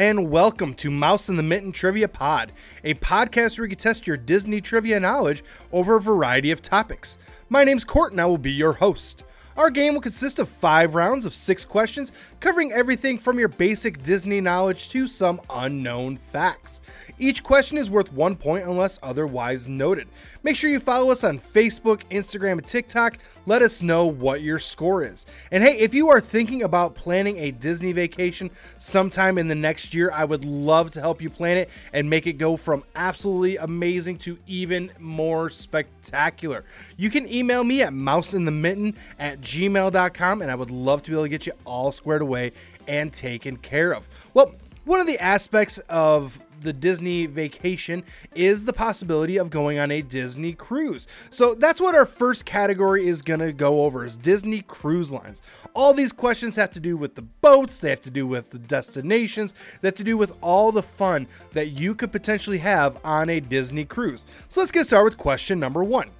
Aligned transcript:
And 0.00 0.30
welcome 0.30 0.72
to 0.76 0.90
Mouse 0.90 1.28
in 1.28 1.36
the 1.36 1.42
Mitten 1.42 1.72
Trivia 1.72 2.08
Pod, 2.08 2.52
a 2.82 2.94
podcast 2.94 3.58
where 3.58 3.66
you 3.66 3.76
can 3.76 3.78
test 3.78 4.06
your 4.06 4.16
Disney 4.16 4.62
trivia 4.62 4.98
knowledge 4.98 5.44
over 5.72 5.96
a 5.96 6.00
variety 6.00 6.50
of 6.50 6.62
topics. 6.62 7.18
My 7.50 7.64
name's 7.64 7.84
Court 7.84 8.12
and 8.12 8.18
I 8.18 8.24
will 8.24 8.38
be 8.38 8.50
your 8.50 8.72
host. 8.72 9.24
Our 9.58 9.68
game 9.68 9.92
will 9.92 10.00
consist 10.00 10.38
of 10.38 10.48
five 10.48 10.94
rounds 10.94 11.26
of 11.26 11.34
six 11.34 11.66
questions, 11.66 12.12
covering 12.40 12.72
everything 12.72 13.18
from 13.18 13.38
your 13.38 13.48
basic 13.48 14.02
Disney 14.02 14.40
knowledge 14.40 14.88
to 14.88 15.06
some 15.06 15.38
unknown 15.50 16.16
facts. 16.16 16.80
Each 17.20 17.42
question 17.42 17.76
is 17.76 17.90
worth 17.90 18.10
one 18.14 18.34
point 18.34 18.64
unless 18.64 18.98
otherwise 19.02 19.68
noted. 19.68 20.08
Make 20.42 20.56
sure 20.56 20.70
you 20.70 20.80
follow 20.80 21.10
us 21.10 21.22
on 21.22 21.38
Facebook, 21.38 22.02
Instagram, 22.10 22.52
and 22.52 22.66
TikTok. 22.66 23.18
Let 23.44 23.60
us 23.60 23.82
know 23.82 24.06
what 24.06 24.40
your 24.40 24.58
score 24.58 25.04
is. 25.04 25.26
And 25.50 25.62
hey, 25.62 25.78
if 25.78 25.92
you 25.92 26.08
are 26.08 26.20
thinking 26.20 26.62
about 26.62 26.94
planning 26.94 27.36
a 27.36 27.50
Disney 27.50 27.92
vacation 27.92 28.50
sometime 28.78 29.36
in 29.36 29.48
the 29.48 29.54
next 29.54 29.92
year, 29.92 30.10
I 30.10 30.24
would 30.24 30.46
love 30.46 30.92
to 30.92 31.00
help 31.00 31.20
you 31.20 31.28
plan 31.28 31.58
it 31.58 31.68
and 31.92 32.08
make 32.08 32.26
it 32.26 32.34
go 32.34 32.56
from 32.56 32.84
absolutely 32.96 33.58
amazing 33.58 34.16
to 34.18 34.38
even 34.46 34.90
more 34.98 35.50
spectacular. 35.50 36.64
You 36.96 37.10
can 37.10 37.30
email 37.30 37.64
me 37.64 37.82
at 37.82 37.92
mouseinthemitten 37.92 38.96
at 39.18 39.42
gmail.com 39.42 40.40
and 40.40 40.50
I 40.50 40.54
would 40.54 40.70
love 40.70 41.02
to 41.02 41.10
be 41.10 41.16
able 41.16 41.24
to 41.24 41.28
get 41.28 41.46
you 41.46 41.52
all 41.66 41.92
squared 41.92 42.22
away 42.22 42.52
and 42.88 43.12
taken 43.12 43.58
care 43.58 43.92
of. 43.92 44.08
Well, 44.32 44.54
one 44.84 45.00
of 45.00 45.06
the 45.06 45.18
aspects 45.18 45.78
of 45.88 46.38
the 46.60 46.72
Disney 46.72 47.26
vacation 47.26 48.04
is 48.34 48.64
the 48.64 48.72
possibility 48.72 49.38
of 49.38 49.50
going 49.50 49.78
on 49.78 49.90
a 49.90 50.02
Disney 50.02 50.52
cruise. 50.52 51.06
So 51.30 51.54
that's 51.54 51.80
what 51.80 51.94
our 51.94 52.06
first 52.06 52.44
category 52.44 53.06
is 53.06 53.22
going 53.22 53.40
to 53.40 53.52
go 53.52 53.84
over 53.84 54.04
is 54.04 54.16
Disney 54.16 54.62
cruise 54.62 55.10
lines. 55.10 55.42
All 55.74 55.94
these 55.94 56.12
questions 56.12 56.56
have 56.56 56.70
to 56.72 56.80
do 56.80 56.96
with 56.96 57.14
the 57.14 57.22
boats, 57.22 57.80
they 57.80 57.90
have 57.90 58.02
to 58.02 58.10
do 58.10 58.26
with 58.26 58.50
the 58.50 58.58
destinations, 58.58 59.54
they 59.80 59.88
have 59.88 59.94
to 59.94 60.04
do 60.04 60.16
with 60.16 60.36
all 60.40 60.72
the 60.72 60.82
fun 60.82 61.26
that 61.52 61.68
you 61.68 61.94
could 61.94 62.12
potentially 62.12 62.58
have 62.58 62.98
on 63.04 63.30
a 63.30 63.40
Disney 63.40 63.84
cruise. 63.84 64.24
So 64.48 64.60
let's 64.60 64.72
get 64.72 64.86
started 64.86 65.04
with 65.04 65.18
question 65.18 65.58
number 65.58 65.82
1. 65.82 66.10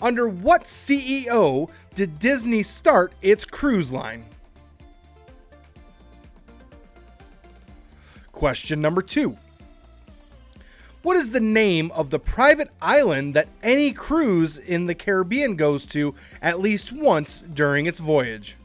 Under 0.00 0.28
what 0.28 0.64
CEO 0.64 1.70
did 1.94 2.18
Disney 2.18 2.62
start 2.62 3.14
its 3.22 3.44
cruise 3.44 3.92
line? 3.92 4.24
Question 8.34 8.80
number 8.80 9.00
two 9.00 9.38
What 11.02 11.16
is 11.16 11.30
the 11.30 11.40
name 11.40 11.92
of 11.92 12.10
the 12.10 12.18
private 12.18 12.68
island 12.82 13.32
that 13.34 13.48
any 13.62 13.92
cruise 13.92 14.58
in 14.58 14.86
the 14.86 14.94
Caribbean 14.94 15.54
goes 15.54 15.86
to 15.86 16.16
at 16.42 16.58
least 16.58 16.92
once 16.92 17.40
during 17.40 17.86
its 17.86 17.98
voyage? 18.00 18.56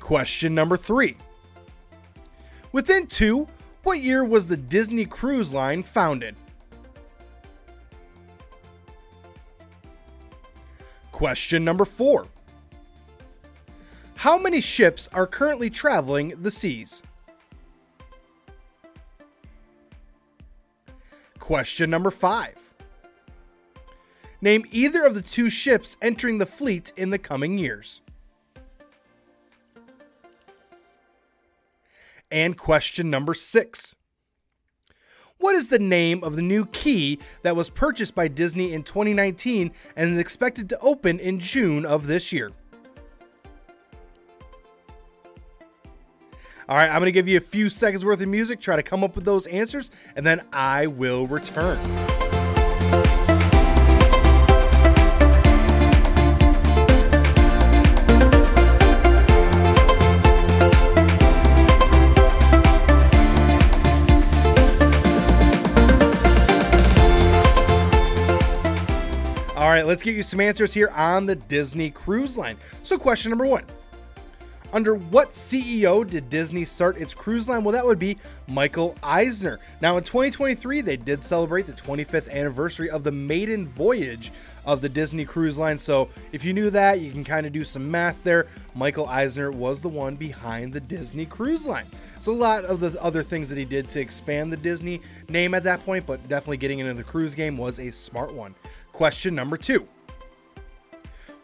Question 0.00 0.56
number 0.56 0.76
three 0.76 1.16
Within 2.72 3.06
two, 3.06 3.46
what 3.84 4.00
year 4.00 4.24
was 4.24 4.48
the 4.48 4.56
Disney 4.56 5.06
Cruise 5.06 5.52
Line 5.52 5.84
founded? 5.84 6.34
Question 11.12 11.64
number 11.64 11.84
four 11.84 12.26
how 14.24 14.38
many 14.38 14.58
ships 14.58 15.06
are 15.12 15.26
currently 15.26 15.68
traveling 15.68 16.30
the 16.40 16.50
seas? 16.50 17.02
Question 21.38 21.90
number 21.90 22.10
five. 22.10 22.56
Name 24.40 24.64
either 24.70 25.04
of 25.04 25.14
the 25.14 25.20
two 25.20 25.50
ships 25.50 25.98
entering 26.00 26.38
the 26.38 26.46
fleet 26.46 26.90
in 26.96 27.10
the 27.10 27.18
coming 27.18 27.58
years. 27.58 28.00
And 32.32 32.56
question 32.56 33.10
number 33.10 33.34
six. 33.34 33.94
What 35.36 35.54
is 35.54 35.68
the 35.68 35.78
name 35.78 36.24
of 36.24 36.36
the 36.36 36.42
new 36.42 36.64
key 36.64 37.18
that 37.42 37.56
was 37.56 37.68
purchased 37.68 38.14
by 38.14 38.28
Disney 38.28 38.72
in 38.72 38.84
2019 38.84 39.70
and 39.94 40.10
is 40.12 40.16
expected 40.16 40.70
to 40.70 40.80
open 40.80 41.18
in 41.18 41.40
June 41.40 41.84
of 41.84 42.06
this 42.06 42.32
year? 42.32 42.52
All 46.66 46.78
right, 46.78 46.88
I'm 46.88 47.00
going 47.00 47.06
to 47.06 47.12
give 47.12 47.28
you 47.28 47.36
a 47.36 47.40
few 47.40 47.68
seconds 47.68 48.06
worth 48.06 48.22
of 48.22 48.28
music, 48.28 48.58
try 48.58 48.76
to 48.76 48.82
come 48.82 49.04
up 49.04 49.16
with 49.16 49.26
those 49.26 49.46
answers, 49.48 49.90
and 50.16 50.24
then 50.24 50.40
I 50.50 50.86
will 50.86 51.26
return. 51.26 51.76
All 69.54 69.70
right, 69.70 69.86
let's 69.86 70.02
get 70.02 70.14
you 70.14 70.22
some 70.22 70.40
answers 70.40 70.72
here 70.72 70.88
on 70.88 71.26
the 71.26 71.36
Disney 71.36 71.90
Cruise 71.90 72.38
Line. 72.38 72.56
So, 72.82 72.96
question 72.96 73.28
number 73.28 73.46
one 73.46 73.64
under 74.74 74.96
what 74.96 75.30
CEO 75.30 76.08
did 76.08 76.28
Disney 76.28 76.64
start 76.64 76.98
its 76.98 77.14
cruise 77.14 77.48
line? 77.48 77.62
Well, 77.62 77.72
that 77.72 77.86
would 77.86 78.00
be 78.00 78.18
Michael 78.48 78.96
Eisner. 79.04 79.60
Now, 79.80 79.96
in 79.96 80.02
2023, 80.02 80.80
they 80.80 80.96
did 80.96 81.22
celebrate 81.22 81.66
the 81.66 81.72
25th 81.72 82.28
anniversary 82.30 82.90
of 82.90 83.04
the 83.04 83.12
maiden 83.12 83.68
voyage 83.68 84.32
of 84.66 84.80
the 84.80 84.88
Disney 84.88 85.24
Cruise 85.24 85.58
Line. 85.58 85.78
So, 85.78 86.08
if 86.32 86.44
you 86.44 86.52
knew 86.52 86.70
that, 86.70 87.00
you 87.00 87.12
can 87.12 87.22
kind 87.22 87.46
of 87.46 87.52
do 87.52 87.62
some 87.62 87.88
math 87.88 88.22
there. 88.24 88.48
Michael 88.74 89.06
Eisner 89.06 89.52
was 89.52 89.80
the 89.80 89.88
one 89.88 90.16
behind 90.16 90.72
the 90.72 90.80
Disney 90.80 91.24
Cruise 91.24 91.66
Line. 91.68 91.86
So, 92.18 92.32
a 92.32 92.34
lot 92.34 92.64
of 92.64 92.80
the 92.80 93.00
other 93.00 93.22
things 93.22 93.48
that 93.50 93.58
he 93.58 93.64
did 93.64 93.88
to 93.90 94.00
expand 94.00 94.52
the 94.52 94.56
Disney 94.56 95.00
name 95.28 95.54
at 95.54 95.62
that 95.64 95.84
point, 95.84 96.04
but 96.04 96.28
definitely 96.28 96.56
getting 96.56 96.80
into 96.80 96.94
the 96.94 97.04
cruise 97.04 97.36
game 97.36 97.56
was 97.56 97.78
a 97.78 97.92
smart 97.92 98.34
one. 98.34 98.56
Question 98.92 99.36
number 99.36 99.56
two. 99.56 99.86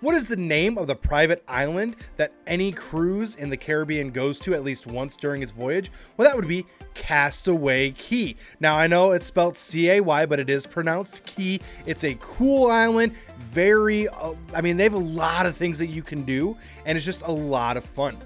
What 0.00 0.14
is 0.14 0.28
the 0.28 0.36
name 0.36 0.78
of 0.78 0.86
the 0.86 0.96
private 0.96 1.44
island 1.46 1.94
that 2.16 2.32
any 2.46 2.72
cruise 2.72 3.34
in 3.34 3.50
the 3.50 3.56
Caribbean 3.58 4.12
goes 4.12 4.40
to 4.40 4.54
at 4.54 4.64
least 4.64 4.86
once 4.86 5.18
during 5.18 5.42
its 5.42 5.52
voyage? 5.52 5.90
Well, 6.16 6.26
that 6.26 6.34
would 6.34 6.48
be 6.48 6.64
Castaway 6.94 7.90
Cay. 7.90 8.36
Now, 8.60 8.76
I 8.76 8.86
know 8.86 9.12
it's 9.12 9.26
spelled 9.26 9.58
C 9.58 9.90
A 9.90 10.00
Y, 10.00 10.24
but 10.24 10.40
it 10.40 10.48
is 10.48 10.66
pronounced 10.66 11.26
Key. 11.26 11.60
It's 11.84 12.04
a 12.04 12.16
cool 12.18 12.70
island, 12.70 13.12
very, 13.40 14.08
uh, 14.08 14.32
I 14.54 14.62
mean, 14.62 14.78
they 14.78 14.84
have 14.84 14.94
a 14.94 14.98
lot 14.98 15.44
of 15.44 15.54
things 15.54 15.78
that 15.78 15.88
you 15.88 16.02
can 16.02 16.22
do, 16.22 16.56
and 16.86 16.96
it's 16.96 17.04
just 17.04 17.26
a 17.26 17.32
lot 17.32 17.76
of 17.76 17.84
fun. 17.84 18.16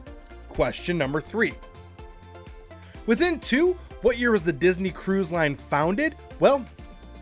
Question 0.49 0.97
number 0.97 1.21
three. 1.21 1.55
Within 3.07 3.41
two, 3.41 3.77
what 4.03 4.17
year 4.17 4.31
was 4.31 4.45
the 4.45 4.53
Disney 4.53 4.93
Cruise 4.93 5.33
Line 5.33 5.57
founded? 5.57 6.15
Well, 6.39 6.65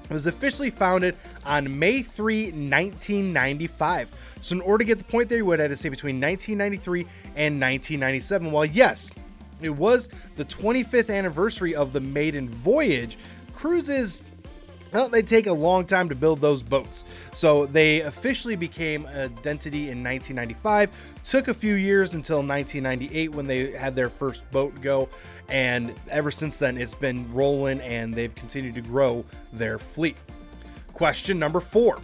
it 0.05 0.11
was 0.11 0.27
officially 0.27 0.71
founded 0.71 1.17
on 1.45 1.79
May 1.79 2.03
3, 2.03 2.45
1995. 2.47 4.09
So, 4.41 4.57
in 4.57 4.61
order 4.61 4.85
to 4.85 4.87
get 4.87 4.99
the 4.99 5.05
point 5.05 5.29
there, 5.29 5.39
you 5.39 5.47
would 5.47 5.59
have 5.59 5.71
to 5.71 5.77
say 5.77 5.89
between 5.89 6.21
1993 6.21 7.01
and 7.37 7.61
1997. 7.61 8.51
While, 8.51 8.65
yes, 8.65 9.11
it 9.61 9.71
was 9.71 10.09
the 10.37 10.45
25th 10.45 11.15
anniversary 11.15 11.75
of 11.75 11.93
the 11.93 12.01
maiden 12.01 12.49
voyage, 12.49 13.17
cruises 13.55 14.23
well, 14.93 15.09
they 15.09 15.23
take 15.23 15.47
a 15.47 15.53
long 15.53 15.87
time 15.87 16.09
to 16.11 16.15
build 16.15 16.41
those 16.41 16.63
boats. 16.63 17.05
So 17.35 17.67
they 17.67 18.03
officially 18.03 18.57
became 18.57 19.07
a 19.07 19.31
entity 19.45 19.91
in 19.91 20.05
1995. 20.05 20.91
Took 21.25 21.49
a 21.49 21.55
few 21.55 21.75
years 21.75 22.15
until 22.15 22.39
1998 22.39 23.35
when 23.35 23.47
they 23.47 23.73
had 23.73 23.97
their 23.97 24.11
first 24.11 24.49
boat 24.51 24.81
go. 24.83 25.09
And 25.49 25.95
ever 26.11 26.31
since 26.31 26.59
then, 26.59 26.77
it's 26.77 26.95
been 26.95 27.33
rolling 27.33 27.81
and 27.81 28.13
they've 28.13 28.35
continued 28.35 28.75
to 28.75 28.83
grow 28.83 29.25
their 29.53 29.79
fleet. 29.79 30.17
Question 30.93 31.39
number 31.39 31.61
four 31.61 31.99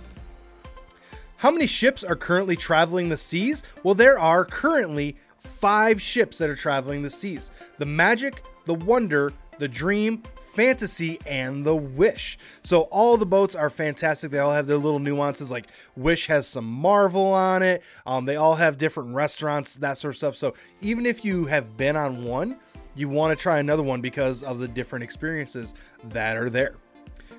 How 1.36 1.50
many 1.50 1.66
ships 1.66 2.02
are 2.02 2.16
currently 2.16 2.56
traveling 2.56 3.10
the 3.10 3.16
seas? 3.16 3.62
Well, 3.82 3.94
there 3.94 4.18
are 4.18 4.44
currently 4.44 5.16
five 5.40 6.00
ships 6.00 6.38
that 6.38 6.48
are 6.48 6.56
traveling 6.56 7.02
the 7.02 7.10
seas 7.10 7.50
the 7.78 7.86
Magic, 7.86 8.42
the 8.64 8.74
Wonder, 8.74 9.32
the 9.58 9.68
Dream, 9.68 10.22
Fantasy, 10.58 11.20
and 11.25 11.64
the 11.64 11.76
Wish. 11.76 12.37
So 12.64 12.81
all 12.90 13.16
the 13.16 13.25
boats 13.25 13.55
are 13.55 13.70
fantastic. 13.70 14.32
They 14.32 14.40
all 14.40 14.50
have 14.50 14.66
their 14.66 14.76
little 14.76 14.99
nuances. 14.99 15.52
Like 15.52 15.69
Wish 15.94 16.26
has 16.26 16.49
some 16.49 16.64
Marvel 16.64 17.32
on 17.32 17.62
it. 17.62 17.84
Um, 18.05 18.25
they 18.25 18.34
all 18.34 18.56
have 18.56 18.76
different 18.76 19.14
restaurants, 19.14 19.76
that 19.76 19.99
sort 19.99 20.14
of 20.14 20.16
stuff. 20.16 20.34
So 20.34 20.55
even 20.81 21.06
if 21.06 21.25
you 21.25 21.44
have 21.44 21.76
been 21.76 21.94
on 21.94 22.25
one, 22.25 22.58
you 22.96 23.08
want 23.08 23.38
to 23.38 23.40
try 23.40 23.60
another 23.60 23.84
one 23.84 24.00
because 24.00 24.43
of 24.43 24.58
the 24.58 24.66
different 24.66 25.05
experiences 25.05 25.75
that 26.08 26.37
are 26.37 26.50
there. 26.50 26.75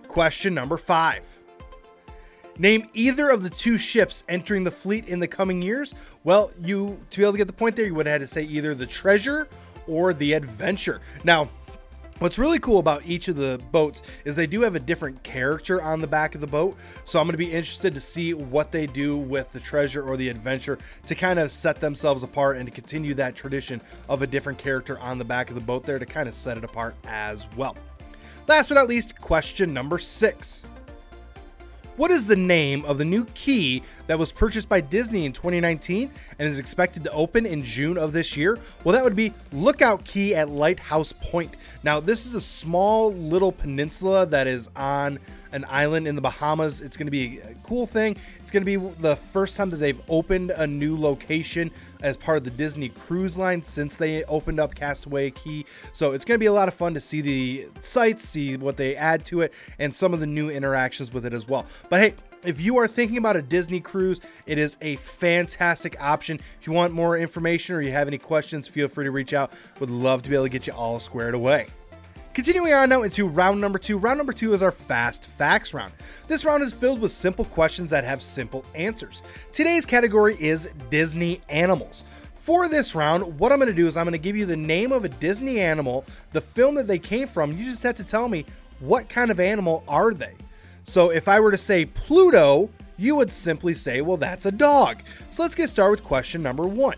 Question 0.07 0.53
number 0.53 0.77
five. 0.77 1.23
Name 2.57 2.87
either 2.93 3.27
of 3.27 3.43
the 3.43 3.49
two 3.49 3.77
ships 3.77 4.23
entering 4.29 4.63
the 4.63 4.71
fleet 4.71 5.09
in 5.09 5.19
the 5.19 5.27
coming 5.27 5.61
years. 5.61 5.93
Well, 6.23 6.53
you 6.63 6.97
to 7.09 7.17
be 7.17 7.23
able 7.23 7.33
to 7.33 7.37
get 7.37 7.47
the 7.47 7.53
point 7.53 7.75
there, 7.75 7.85
you 7.85 7.95
would 7.95 8.05
have 8.05 8.21
had 8.21 8.21
to 8.21 8.27
say 8.27 8.43
either 8.43 8.73
the 8.73 8.85
treasure 8.87 9.49
or 9.87 10.13
the 10.13 10.31
adventure. 10.33 11.01
Now, 11.25 11.49
What's 12.19 12.37
really 12.37 12.59
cool 12.59 12.79
about 12.79 13.05
each 13.05 13.29
of 13.29 13.37
the 13.37 13.61
boats 13.71 14.01
is 14.25 14.35
they 14.35 14.45
do 14.45 14.59
have 14.61 14.75
a 14.75 14.79
different 14.79 15.23
character 15.23 15.81
on 15.81 16.01
the 16.01 16.07
back 16.07 16.35
of 16.35 16.41
the 16.41 16.47
boat. 16.47 16.75
So 17.05 17.17
I'm 17.17 17.25
going 17.25 17.31
to 17.31 17.37
be 17.37 17.45
interested 17.45 17.93
to 17.93 18.01
see 18.01 18.33
what 18.33 18.73
they 18.73 18.87
do 18.87 19.15
with 19.15 19.53
the 19.53 19.59
treasure 19.61 20.03
or 20.03 20.17
the 20.17 20.27
adventure 20.27 20.77
to 21.07 21.15
kind 21.15 21.39
of 21.39 21.49
set 21.49 21.79
themselves 21.79 22.21
apart 22.21 22.57
and 22.57 22.65
to 22.67 22.73
continue 22.73 23.13
that 23.13 23.37
tradition 23.37 23.79
of 24.09 24.21
a 24.21 24.27
different 24.27 24.59
character 24.59 24.99
on 24.99 25.17
the 25.17 25.23
back 25.23 25.47
of 25.47 25.55
the 25.55 25.61
boat 25.61 25.85
there 25.85 25.97
to 25.97 26.05
kind 26.05 26.27
of 26.27 26.35
set 26.35 26.57
it 26.57 26.65
apart 26.65 26.93
as 27.05 27.47
well. 27.55 27.77
Last 28.47 28.67
but 28.67 28.75
not 28.75 28.89
least, 28.89 29.17
question 29.21 29.73
number 29.73 29.97
six. 29.97 30.65
What 31.95 32.11
is 32.11 32.27
the 32.27 32.35
name 32.35 32.83
of 32.83 32.97
the 32.97 33.05
new 33.05 33.23
key 33.33 33.81
that 34.09 34.17
was 34.17 34.31
purchased 34.31 34.67
by 34.67 34.81
Disney 34.81 35.27
in 35.27 35.33
2019 35.33 36.09
and 36.39 36.47
is 36.49 36.57
expected 36.57 37.03
to 37.03 37.11
open 37.11 37.45
in 37.45 37.63
June 37.63 37.95
of 37.95 38.11
this 38.11 38.35
year? 38.35 38.57
Well, 38.83 38.93
that 38.93 39.03
would 39.03 39.15
be 39.15 39.31
Lookout 39.53 40.03
Cay 40.03 40.33
at 40.33 40.49
Lighthouse 40.49 41.13
Point. 41.13 41.55
Now, 41.83 41.99
this 41.99 42.25
is 42.25 42.33
a 42.33 42.41
small 42.41 43.13
little 43.13 43.51
peninsula 43.51 44.25
that 44.25 44.47
is 44.47 44.67
on 44.75 45.19
an 45.51 45.63
island 45.69 46.07
in 46.07 46.15
the 46.15 46.21
Bahamas. 46.21 46.81
It's 46.81 46.97
going 46.97 47.05
to 47.05 47.11
be 47.11 47.37
a 47.37 47.53
cool 47.61 47.85
thing. 47.85 48.17
It's 48.39 48.49
going 48.49 48.65
to 48.65 48.65
be 48.65 48.77
the 48.99 49.15
first 49.15 49.55
time 49.55 49.69
that 49.69 49.77
they've 49.77 50.01
opened 50.09 50.49
a 50.51 50.65
new 50.65 50.99
location 50.99 51.69
as 52.01 52.17
part 52.17 52.39
of 52.39 52.43
the 52.43 52.51
Disney 52.51 52.89
Cruise 52.89 53.37
Line 53.37 53.61
since 53.61 53.95
they 53.95 54.23
opened 54.23 54.59
up 54.59 54.73
Castaway 54.73 55.29
Cay. 55.29 55.65
So 55.93 56.13
it's 56.13 56.25
going 56.25 56.35
to 56.35 56.39
be 56.39 56.47
a 56.47 56.53
lot 56.53 56.67
of 56.67 56.73
fun 56.73 56.95
to 56.95 56.99
see 56.99 57.21
the 57.21 57.67
sights, 57.79 58.27
see 58.27 58.57
what 58.57 58.75
they 58.77 58.95
add 58.95 59.23
to 59.25 59.41
it, 59.41 59.53
and 59.77 59.93
some 59.93 60.15
of 60.15 60.19
the 60.19 60.27
new 60.27 60.49
interactions 60.49 61.13
with 61.13 61.27
it 61.27 61.33
as 61.33 61.47
well. 61.47 61.67
But 61.89 62.01
hey, 62.01 62.13
if 62.43 62.61
you 62.61 62.77
are 62.77 62.87
thinking 62.87 63.17
about 63.17 63.35
a 63.35 63.41
Disney 63.41 63.79
cruise, 63.79 64.21
it 64.45 64.57
is 64.57 64.77
a 64.81 64.95
fantastic 64.97 65.99
option. 65.99 66.39
If 66.59 66.67
you 66.67 66.73
want 66.73 66.93
more 66.93 67.17
information 67.17 67.75
or 67.75 67.81
you 67.81 67.91
have 67.91 68.07
any 68.07 68.17
questions, 68.17 68.67
feel 68.67 68.87
free 68.87 69.05
to 69.05 69.11
reach 69.11 69.33
out. 69.33 69.51
Would 69.79 69.89
love 69.89 70.23
to 70.23 70.29
be 70.29 70.35
able 70.35 70.45
to 70.45 70.49
get 70.49 70.67
you 70.67 70.73
all 70.73 70.99
squared 70.99 71.33
away. 71.33 71.67
Continuing 72.33 72.73
on 72.73 72.89
now 72.89 73.01
into 73.01 73.27
round 73.27 73.59
number 73.59 73.79
two. 73.79 73.97
Round 73.97 74.17
number 74.17 74.31
two 74.31 74.53
is 74.53 74.63
our 74.63 74.71
fast 74.71 75.25
facts 75.25 75.73
round. 75.73 75.91
This 76.27 76.45
round 76.45 76.63
is 76.63 76.71
filled 76.71 77.01
with 77.01 77.11
simple 77.11 77.43
questions 77.43 77.89
that 77.89 78.05
have 78.05 78.21
simple 78.21 78.63
answers. 78.75 79.21
Today's 79.51 79.85
category 79.85 80.37
is 80.39 80.69
Disney 80.89 81.41
animals. 81.49 82.05
For 82.35 82.69
this 82.69 82.95
round, 82.95 83.37
what 83.39 83.51
I'm 83.51 83.59
going 83.59 83.67
to 83.67 83.75
do 83.75 83.87
is 83.87 83.97
I'm 83.97 84.05
going 84.05 84.13
to 84.13 84.17
give 84.17 84.37
you 84.37 84.45
the 84.45 84.55
name 84.55 84.91
of 84.91 85.03
a 85.03 85.09
Disney 85.09 85.59
animal, 85.59 86.05
the 86.31 86.39
film 86.39 86.75
that 86.75 86.87
they 86.87 86.99
came 86.99 87.27
from. 87.27 87.57
You 87.57 87.65
just 87.65 87.83
have 87.83 87.95
to 87.95 88.03
tell 88.03 88.29
me 88.29 88.45
what 88.79 89.09
kind 89.09 89.31
of 89.31 89.39
animal 89.39 89.83
are 89.87 90.13
they. 90.13 90.35
So 90.89 91.11
if 91.11 91.27
I 91.27 91.39
were 91.39 91.51
to 91.51 91.57
say 91.57 91.85
Pluto, 91.85 92.71
you 92.97 93.15
would 93.15 93.31
simply 93.31 93.75
say, 93.75 94.01
well, 94.01 94.17
that's 94.17 94.47
a 94.47 94.51
dog. 94.51 95.03
So 95.29 95.43
let's 95.43 95.53
get 95.53 95.69
started 95.69 95.91
with 95.91 96.03
question 96.03 96.41
number 96.41 96.65
one 96.65 96.97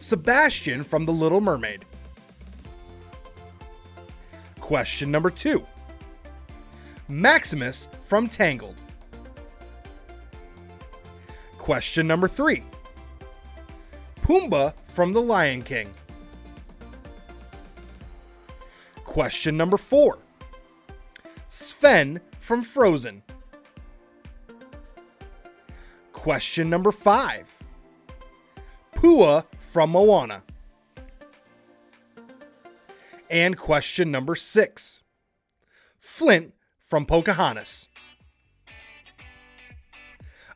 Sebastian 0.00 0.82
from 0.82 1.06
The 1.06 1.12
Little 1.12 1.40
Mermaid. 1.40 1.84
Question 4.58 5.12
number 5.12 5.30
two 5.30 5.64
Maximus 7.06 7.88
from 8.02 8.28
Tangled. 8.28 8.74
Question 11.58 12.08
number 12.08 12.26
three 12.26 12.64
Pumbaa 14.22 14.74
from 14.88 15.12
The 15.12 15.22
Lion 15.22 15.62
King. 15.62 15.88
Question 19.04 19.56
number 19.56 19.76
four 19.76 20.18
Sven 21.48 22.20
from 22.48 22.62
Frozen. 22.62 23.22
Question 26.14 26.70
number 26.70 26.90
five 26.90 27.46
Pua 28.94 29.44
from 29.60 29.90
Moana. 29.90 30.42
And 33.28 33.58
question 33.58 34.10
number 34.10 34.34
six 34.34 35.02
Flint 36.00 36.54
from 36.80 37.04
Pocahontas. 37.04 37.86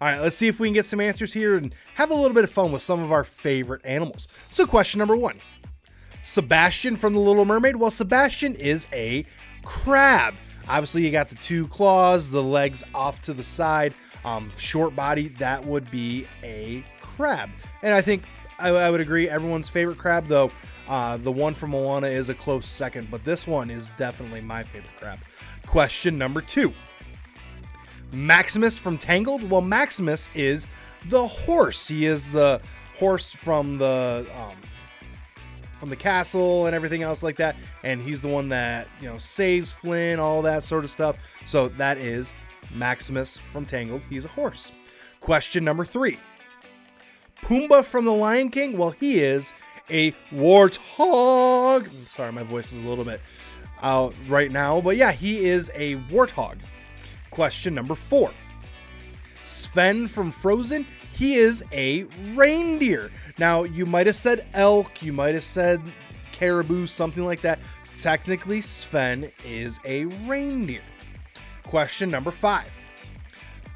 All 0.00 0.08
right, 0.08 0.18
let's 0.18 0.34
see 0.34 0.48
if 0.48 0.58
we 0.58 0.68
can 0.68 0.74
get 0.74 0.86
some 0.86 0.98
answers 0.98 1.34
here 1.34 1.58
and 1.58 1.74
have 1.96 2.10
a 2.10 2.14
little 2.14 2.32
bit 2.32 2.44
of 2.44 2.50
fun 2.50 2.72
with 2.72 2.80
some 2.80 3.02
of 3.02 3.12
our 3.12 3.22
favorite 3.22 3.84
animals. 3.84 4.28
So, 4.50 4.64
question 4.64 4.98
number 4.98 5.14
one 5.14 5.40
Sebastian 6.24 6.96
from 6.96 7.12
The 7.12 7.20
Little 7.20 7.44
Mermaid. 7.44 7.76
Well, 7.76 7.90
Sebastian 7.90 8.54
is 8.54 8.86
a 8.94 9.26
crab. 9.62 10.32
Obviously, 10.69 11.05
you 11.05 11.11
got 11.11 11.29
the 11.29 11.37
two 11.37 11.67
claws, 11.69 12.31
the 12.31 12.43
legs 12.43 12.85
off 12.94 13.20
to 13.23 13.32
the 13.32 13.44
side, 13.44 13.94
um, 14.25 14.50
short 14.56 14.94
body. 14.94 15.29
That 15.29 15.64
would 15.64 15.91
be 15.91 16.26
a 16.43 16.85
crab. 17.00 17.50
And 17.82 17.94
I 17.94 18.00
think 18.00 18.23
I, 18.59 18.69
I 18.69 18.91
would 18.91 19.00
agree. 19.00 19.29
Everyone's 19.29 19.69
favorite 19.69 19.99
crab, 19.99 20.26
though, 20.26 20.50
uh, 20.88 21.17
the 21.17 21.32
one 21.32 21.55
from 21.55 21.70
Moana 21.70 22.06
is 22.06 22.29
a 22.29 22.35
close 22.35 22.67
second, 22.67 23.11
but 23.11 23.25
this 23.25 23.47
one 23.47 23.70
is 23.70 23.91
definitely 23.97 24.41
my 24.41 24.62
favorite 24.62 24.97
crab. 24.97 25.19
Question 25.67 26.19
number 26.19 26.41
two 26.41 26.73
Maximus 28.12 28.79
from 28.79 28.99
Tangled? 28.99 29.49
Well, 29.49 29.62
Maximus 29.62 30.29
is 30.35 30.67
the 31.06 31.26
horse. 31.26 31.88
He 31.88 32.06
is 32.06 32.29
the 32.29 32.61
horse 32.99 33.32
from 33.32 33.79
the. 33.79 34.26
Um, 34.38 34.56
from 35.82 35.90
the 35.90 35.96
castle 35.96 36.67
and 36.67 36.76
everything 36.76 37.02
else 37.02 37.25
like 37.25 37.34
that. 37.34 37.56
And 37.82 38.00
he's 38.00 38.23
the 38.23 38.29
one 38.29 38.50
that 38.50 38.87
you 39.00 39.08
know 39.11 39.19
saves 39.19 39.73
flynn 39.73 40.20
all 40.20 40.40
that 40.43 40.62
sort 40.62 40.84
of 40.84 40.90
stuff. 40.90 41.19
So 41.44 41.70
that 41.70 41.99
is 41.99 42.34
maximus 42.73 43.37
from 43.37 43.67
tangled. 43.67 44.02
He's 44.08 44.25
a 44.25 44.29
horse. 44.29 44.70
Question 45.19 45.64
number 45.64 45.84
three. 45.84 46.20
Pumbaa 47.43 47.84
from 47.84 48.05
the 48.05 48.12
lion 48.12 48.50
king? 48.50 48.79
Well 48.79 48.93
he 48.93 49.19
is 49.19 49.52
a 49.90 50.12
warthog. 50.31 51.88
Sorry, 51.88 52.31
my 52.31 52.44
voice 52.44 52.73
is 52.73 52.78
a 52.85 52.88
little 52.88 53.05
bit 53.05 53.20
out 53.82 54.14
right 54.28 54.52
now, 54.52 54.81
but 54.81 54.96
yeah, 54.96 55.11
he 55.11 55.46
is 55.46 55.69
a 55.75 55.96
warthog. 56.12 56.58
Question 57.32 57.75
number 57.75 57.96
four. 57.96 58.31
Sven 59.43 60.06
from 60.06 60.31
Frozen, 60.31 60.87
he 61.12 61.37
is 61.37 61.64
a 61.73 62.05
reindeer. 62.35 63.11
Now, 63.38 63.62
you 63.62 63.87
might 63.87 64.06
have 64.06 64.17
said 64.17 64.47
elk, 64.55 65.03
you 65.03 65.12
might 65.12 65.35
have 65.35 65.44
said 65.44 65.81
caribou, 66.32 66.87
something 66.87 67.25
like 67.25 67.41
that. 67.43 67.61
Technically, 67.99 68.61
Sven 68.61 69.31
is 69.44 69.79
a 69.85 70.06
reindeer. 70.26 70.82
Question 71.64 72.11
number 72.11 72.31
five 72.31 72.70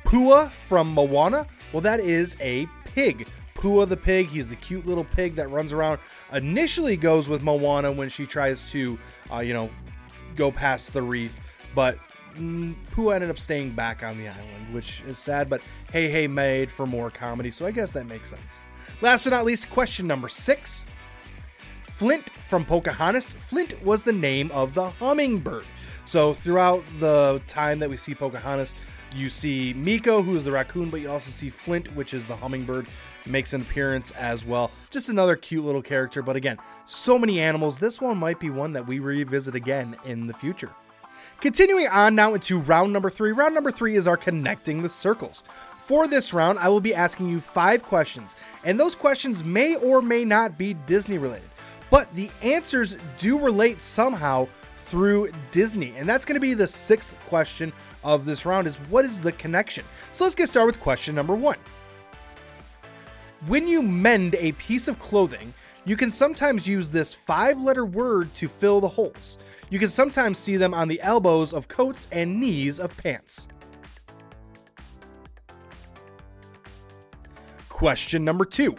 Pua 0.05 0.51
from 0.51 0.93
Moana, 0.93 1.47
well, 1.73 1.81
that 1.81 2.01
is 2.01 2.37
a 2.41 2.67
pig. 2.85 3.27
Pua 3.55 3.89
the 3.89 3.97
pig. 3.97 4.29
He's 4.29 4.49
the 4.49 4.57
cute 4.57 4.87
little 4.87 5.05
pig 5.05 5.35
that 5.37 5.51
runs 5.51 5.73
around. 5.73 5.99
Initially 6.33 6.97
goes 6.97 7.29
with 7.29 7.43
Moana 7.43 7.91
when 7.91 8.09
she 8.09 8.27
tries 8.27 8.71
to, 8.71 8.99
uh, 9.33 9.41
you 9.41 9.53
know, 9.53 9.71
go 10.35 10.53
past 10.53 10.93
the 10.93 11.03
reef, 11.03 11.41
but 11.75 11.99
mm, 12.37 12.75
Pua 12.95 13.15
ended 13.15 13.31
up 13.31 13.39
staying 13.39 13.75
back 13.75 14.03
on 14.03 14.17
the 14.17 14.29
island, 14.29 14.73
which 14.73 15.03
is 15.07 15.19
sad. 15.19 15.51
But 15.51 15.63
hey, 15.93 16.09
hey, 16.09 16.27
made 16.27 16.71
for 16.71 16.87
more 16.87 17.11
comedy, 17.11 17.51
so 17.51 17.67
I 17.67 17.71
guess 17.71 17.93
that 17.93 18.07
makes 18.07 18.31
sense. 18.31 18.63
Last 19.01 19.25
but 19.25 19.31
not 19.31 19.45
least, 19.45 19.69
question 19.71 20.07
number 20.07 20.29
six. 20.29 20.85
Flint 21.85 22.29
from 22.31 22.65
Pocahontas. 22.65 23.27
Flint 23.27 23.83
was 23.83 24.05
the 24.05 24.13
name 24.13 24.51
of 24.53 24.75
the 24.75 24.91
hummingbird. 24.91 25.65
So 26.05 26.35
throughout 26.35 26.85
the 27.01 27.43
time 27.49 27.79
that 27.81 27.91
we 27.91 27.97
see 27.97 28.15
Pocahontas, 28.15 28.75
you 29.15 29.29
see 29.31 29.75
Meeko, 29.75 30.25
who 30.25 30.37
is 30.37 30.45
the 30.45 30.53
raccoon, 30.53 30.91
but 30.91 31.01
you 31.01 31.11
also 31.11 31.31
see 31.31 31.49
Flint, 31.49 31.95
which 31.95 32.13
is 32.13 32.27
the 32.27 32.37
hummingbird, 32.37 32.87
makes 33.25 33.55
an 33.55 33.63
appearance 33.63 34.11
as 34.13 34.45
well. 34.45 34.71
Just 34.91 35.09
another 35.09 35.37
cute 35.37 35.65
little 35.65 35.83
character, 35.83 36.23
but 36.23 36.37
again, 36.37 36.59
so 36.85 37.19
many 37.19 37.41
animals. 37.41 37.79
This 37.79 38.01
one 38.01 38.19
might 38.19 38.39
be 38.39 38.51
one 38.51 38.73
that 38.75 38.87
we 38.87 38.99
revisit 38.99 39.55
again 39.55 39.97
in 40.05 40.27
the 40.27 40.35
future. 40.35 40.71
Continuing 41.41 41.87
on 41.89 42.15
now 42.15 42.33
into 42.33 42.59
round 42.59 42.93
number 42.93 43.11
three. 43.11 43.31
Round 43.33 43.55
number 43.55 43.71
three 43.71 43.95
is 43.97 44.09
our 44.09 44.17
connecting 44.17 44.83
the 44.83 44.89
circles. 44.89 45.45
For 45.85 46.09
this 46.09 46.33
round, 46.33 46.59
I 46.59 46.69
will 46.69 46.81
be 46.81 46.95
asking 46.95 47.29
you 47.29 47.41
five 47.41 47.83
questions, 47.83 48.35
and 48.65 48.81
those 48.81 48.95
questions 48.95 49.45
may 49.45 49.77
or 49.77 50.03
may 50.03 50.25
not 50.25 50.59
be 50.59 50.75
Disney 50.75 51.19
related, 51.19 51.49
but 51.91 52.13
the 52.15 52.31
answers 52.43 52.97
do 53.19 53.39
relate 53.39 53.81
somehow 53.81 54.49
through 54.79 55.31
Disney. 55.53 55.95
And 55.97 56.09
that's 56.09 56.25
going 56.25 56.35
to 56.35 56.41
be 56.41 56.55
the 56.55 56.67
sixth 56.67 57.15
question 57.27 57.73
of 58.03 58.25
this 58.25 58.47
round 58.47 58.67
is 58.67 58.77
what 58.89 59.05
is 59.05 59.21
the 59.21 59.33
connection? 59.33 59.85
So 60.13 60.25
let's 60.25 60.35
get 60.35 60.49
started 60.49 60.75
with 60.75 60.81
question 60.81 61.15
number 61.15 61.35
1. 61.35 61.57
When 63.47 63.69
you 63.69 63.83
mend 63.83 64.35
a 64.37 64.53
piece 64.53 64.89
of 64.89 64.99
clothing, 64.99 65.53
you 65.87 65.97
can 65.97 66.11
sometimes 66.11 66.67
use 66.67 66.91
this 66.91 67.15
five 67.15 67.61
letter 67.61 67.87
word 67.87 68.35
to 68.35 68.49
fill 68.49 68.81
the 68.81 68.89
holes. 68.89 69.39
You 69.71 69.79
can 69.79 69.89
sometimes 69.89 70.37
see 70.37 70.57
them 70.57 70.75
on 70.75 70.89
the 70.89 71.01
elbows 71.01 71.55
of 71.55 71.69
coats 71.69 72.09
and 72.11 72.41
knees 72.41 72.81
of 72.81 72.95
pants. 72.97 73.47
Question 77.69 78.25
number 78.25 78.45
two 78.45 78.77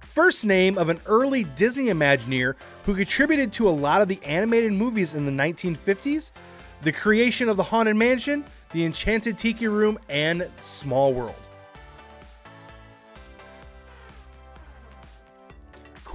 first 0.00 0.44
name 0.44 0.76
of 0.76 0.88
an 0.88 0.98
early 1.06 1.44
Disney 1.44 1.86
Imagineer 1.86 2.56
who 2.84 2.94
contributed 2.96 3.52
to 3.52 3.68
a 3.68 3.70
lot 3.70 4.02
of 4.02 4.08
the 4.08 4.20
animated 4.24 4.72
movies 4.72 5.14
in 5.14 5.24
the 5.24 5.30
1950s, 5.30 6.32
the 6.82 6.90
creation 6.90 7.48
of 7.48 7.56
the 7.56 7.62
Haunted 7.62 7.94
Mansion, 7.94 8.44
the 8.72 8.84
Enchanted 8.84 9.38
Tiki 9.38 9.68
Room, 9.68 9.96
and 10.08 10.50
Small 10.58 11.14
World. 11.14 11.47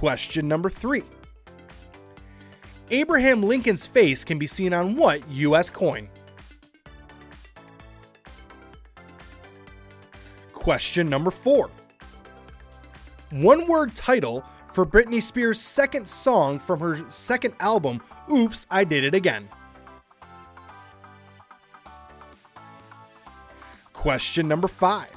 Question 0.04 0.46
number 0.46 0.68
three 0.68 1.02
Abraham 2.90 3.42
Lincoln's 3.42 3.86
face 3.86 4.22
can 4.22 4.38
be 4.38 4.46
seen 4.46 4.74
on 4.74 4.96
what 4.96 5.26
U.S. 5.30 5.70
coin? 5.70 6.10
Question 10.52 11.08
number 11.08 11.30
four. 11.30 11.70
One 13.30 13.66
word 13.66 13.94
title 13.94 14.44
for 14.74 14.84
Britney 14.84 15.22
Spears' 15.22 15.58
second 15.58 16.06
song 16.06 16.58
from 16.58 16.80
her 16.80 17.10
second 17.10 17.54
album, 17.58 18.02
Oops, 18.30 18.66
I 18.70 18.84
Did 18.84 19.04
It 19.04 19.14
Again. 19.14 19.48
Question 23.94 24.48
number 24.48 24.68
five. 24.68 25.16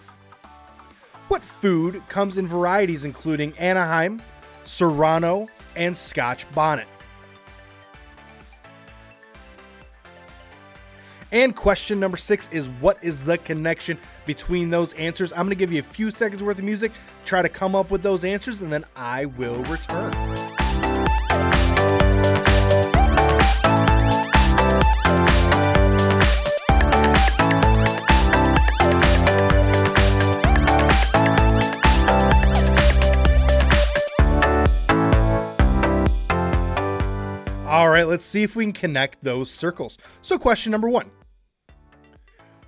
What 1.28 1.44
food 1.44 2.02
comes 2.08 2.38
in 2.38 2.48
varieties 2.48 3.04
including 3.04 3.52
Anaheim, 3.58 4.22
Serrano, 4.68 5.48
and 5.76 5.96
Scotch 5.96 6.50
bonnet? 6.52 6.88
And 11.32 11.56
question 11.56 12.00
number 12.00 12.18
six 12.18 12.48
is 12.54 12.70
what 12.70 13.04
is 13.04 13.26
the 13.26 13.38
connection 13.38 13.98
between 14.26 14.70
those 14.70 14.94
answers? 14.94 15.34
I'm 15.34 15.40
going 15.40 15.50
to 15.50 15.56
give 15.56 15.72
you 15.72 15.80
a 15.80 15.84
few 15.84 16.10
seconds 16.10 16.42
worth 16.42 16.60
of 16.60 16.64
music, 16.64 16.92
try 17.26 17.42
to 17.42 17.50
come 17.50 17.76
up 17.76 17.92
with 17.92 18.02
those 18.02 18.24
answers, 18.24 18.62
and 18.62 18.72
then 18.72 18.86
I 18.96 19.26
will 19.26 19.62
return. 19.64 20.57
Right, 37.98 38.08
let's 38.08 38.26
see 38.26 38.44
if 38.44 38.56
we 38.56 38.66
can 38.66 38.74
connect 38.74 39.24
those 39.24 39.52
circles. 39.52 39.98
So, 40.22 40.38
question 40.38 40.72
number 40.72 40.90
one 40.90 41.10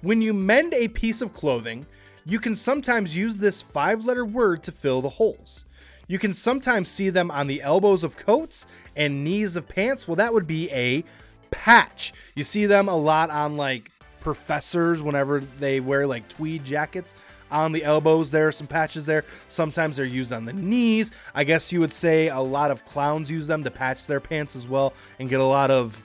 When 0.01 0.21
you 0.21 0.33
mend 0.33 0.73
a 0.73 0.87
piece 0.87 1.21
of 1.21 1.33
clothing, 1.33 1.85
you 2.25 2.39
can 2.39 2.55
sometimes 2.55 3.15
use 3.15 3.37
this 3.37 3.61
five 3.61 4.05
letter 4.05 4.25
word 4.25 4.63
to 4.63 4.71
fill 4.71 5.01
the 5.01 5.09
holes. 5.09 5.65
You 6.07 6.17
can 6.17 6.33
sometimes 6.33 6.89
see 6.89 7.11
them 7.11 7.29
on 7.29 7.47
the 7.47 7.61
elbows 7.61 8.03
of 8.03 8.17
coats 8.17 8.65
and 8.95 9.23
knees 9.23 9.55
of 9.55 9.67
pants. 9.67 10.07
Well, 10.07 10.15
that 10.15 10.33
would 10.33 10.47
be 10.47 10.71
a 10.71 11.03
patch. 11.51 12.13
You 12.35 12.43
see 12.43 12.65
them 12.65 12.87
a 12.87 12.95
lot 12.95 13.29
on 13.29 13.57
like 13.57 13.91
professors 14.19 15.01
whenever 15.01 15.39
they 15.39 15.79
wear 15.79 16.07
like 16.07 16.27
tweed 16.27 16.65
jackets 16.65 17.13
on 17.51 17.71
the 17.71 17.83
elbows 17.83 18.31
there 18.31 18.47
are 18.47 18.51
some 18.51 18.67
patches 18.67 19.05
there. 19.05 19.25
Sometimes 19.47 19.97
they're 19.97 20.05
used 20.05 20.31
on 20.31 20.45
the 20.45 20.53
knees. 20.53 21.11
I 21.33 21.43
guess 21.43 21.71
you 21.71 21.79
would 21.79 21.93
say 21.93 22.29
a 22.29 22.39
lot 22.39 22.71
of 22.71 22.85
clowns 22.85 23.29
use 23.29 23.47
them 23.47 23.63
to 23.63 23.71
patch 23.71 24.07
their 24.07 24.19
pants 24.19 24.55
as 24.55 24.67
well 24.67 24.93
and 25.19 25.29
get 25.29 25.39
a 25.39 25.45
lot 25.45 25.71
of 25.71 26.01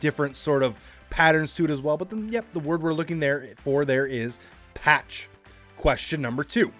different 0.00 0.36
sort 0.36 0.62
of 0.62 0.76
patterns 1.10 1.54
to 1.54 1.64
it 1.64 1.70
as 1.70 1.80
well. 1.80 1.96
But 1.96 2.10
then 2.10 2.28
yep 2.30 2.44
the 2.52 2.60
word 2.60 2.82
we're 2.82 2.94
looking 2.94 3.20
there 3.20 3.48
for 3.56 3.84
there 3.84 4.06
is 4.06 4.38
patch. 4.74 5.28
Question 5.76 6.20
number 6.20 6.44
two. 6.44 6.72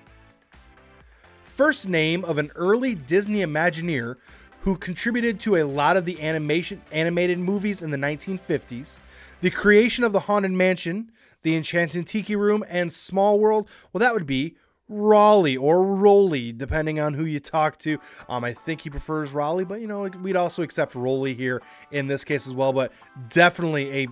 First 1.44 1.88
name 1.88 2.24
of 2.24 2.38
an 2.38 2.50
early 2.54 2.94
disney 2.94 3.40
imagineer 3.40 4.16
who 4.60 4.76
contributed 4.76 5.38
to 5.40 5.56
a 5.56 5.64
lot 5.64 5.96
of 5.96 6.04
the 6.04 6.20
animation 6.20 6.82
animated 6.90 7.38
movies 7.38 7.82
in 7.82 7.90
the 7.90 7.96
1950s 7.96 8.98
the 9.40 9.50
creation 9.50 10.04
of 10.04 10.12
the 10.12 10.20
Haunted 10.20 10.52
Mansion, 10.52 11.10
the 11.46 11.54
Enchanted 11.54 12.08
Tiki 12.08 12.34
Room, 12.34 12.64
and 12.68 12.92
Small 12.92 13.38
World, 13.38 13.68
well, 13.92 14.00
that 14.00 14.12
would 14.12 14.26
be 14.26 14.56
Raleigh 14.88 15.56
or 15.56 15.84
Rolly, 15.84 16.50
depending 16.50 16.98
on 16.98 17.14
who 17.14 17.24
you 17.24 17.38
talk 17.38 17.78
to. 17.78 18.00
Um, 18.28 18.42
I 18.42 18.52
think 18.52 18.80
he 18.80 18.90
prefers 18.90 19.32
Raleigh, 19.32 19.64
but 19.64 19.80
you 19.80 19.86
know, 19.86 20.08
we'd 20.22 20.34
also 20.34 20.64
accept 20.64 20.96
Rolly 20.96 21.34
here 21.34 21.62
in 21.92 22.08
this 22.08 22.24
case 22.24 22.48
as 22.48 22.52
well. 22.52 22.72
But 22.72 22.92
definitely 23.28 24.02
a 24.02 24.08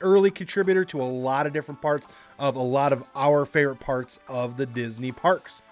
early 0.00 0.32
contributor 0.32 0.84
to 0.86 1.00
a 1.00 1.04
lot 1.04 1.46
of 1.46 1.52
different 1.52 1.80
parts 1.80 2.08
of 2.40 2.56
a 2.56 2.62
lot 2.62 2.92
of 2.92 3.04
our 3.14 3.46
favorite 3.46 3.78
parts 3.78 4.18
of 4.26 4.56
the 4.56 4.66
Disney 4.66 5.12
parks. 5.12 5.62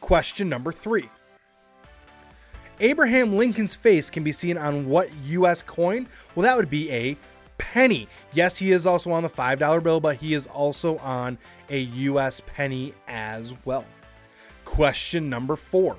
Question 0.00 0.50
number 0.50 0.72
three. 0.72 1.08
Abraham 2.80 3.38
Lincoln's 3.38 3.74
face 3.74 4.10
can 4.10 4.22
be 4.22 4.32
seen 4.32 4.58
on 4.58 4.90
what 4.90 5.10
U.S. 5.24 5.62
coin? 5.62 6.06
Well, 6.34 6.44
that 6.44 6.56
would 6.58 6.68
be 6.68 6.90
a 6.90 7.16
penny. 7.58 8.08
Yes, 8.32 8.58
he 8.58 8.70
is 8.72 8.86
also 8.86 9.12
on 9.12 9.22
the 9.22 9.28
$5 9.28 9.82
bill, 9.82 10.00
but 10.00 10.16
he 10.16 10.34
is 10.34 10.46
also 10.46 10.98
on 10.98 11.38
a 11.70 11.78
US 11.80 12.42
penny 12.46 12.94
as 13.08 13.52
well. 13.64 13.84
Question 14.64 15.28
number 15.28 15.56
four. 15.56 15.96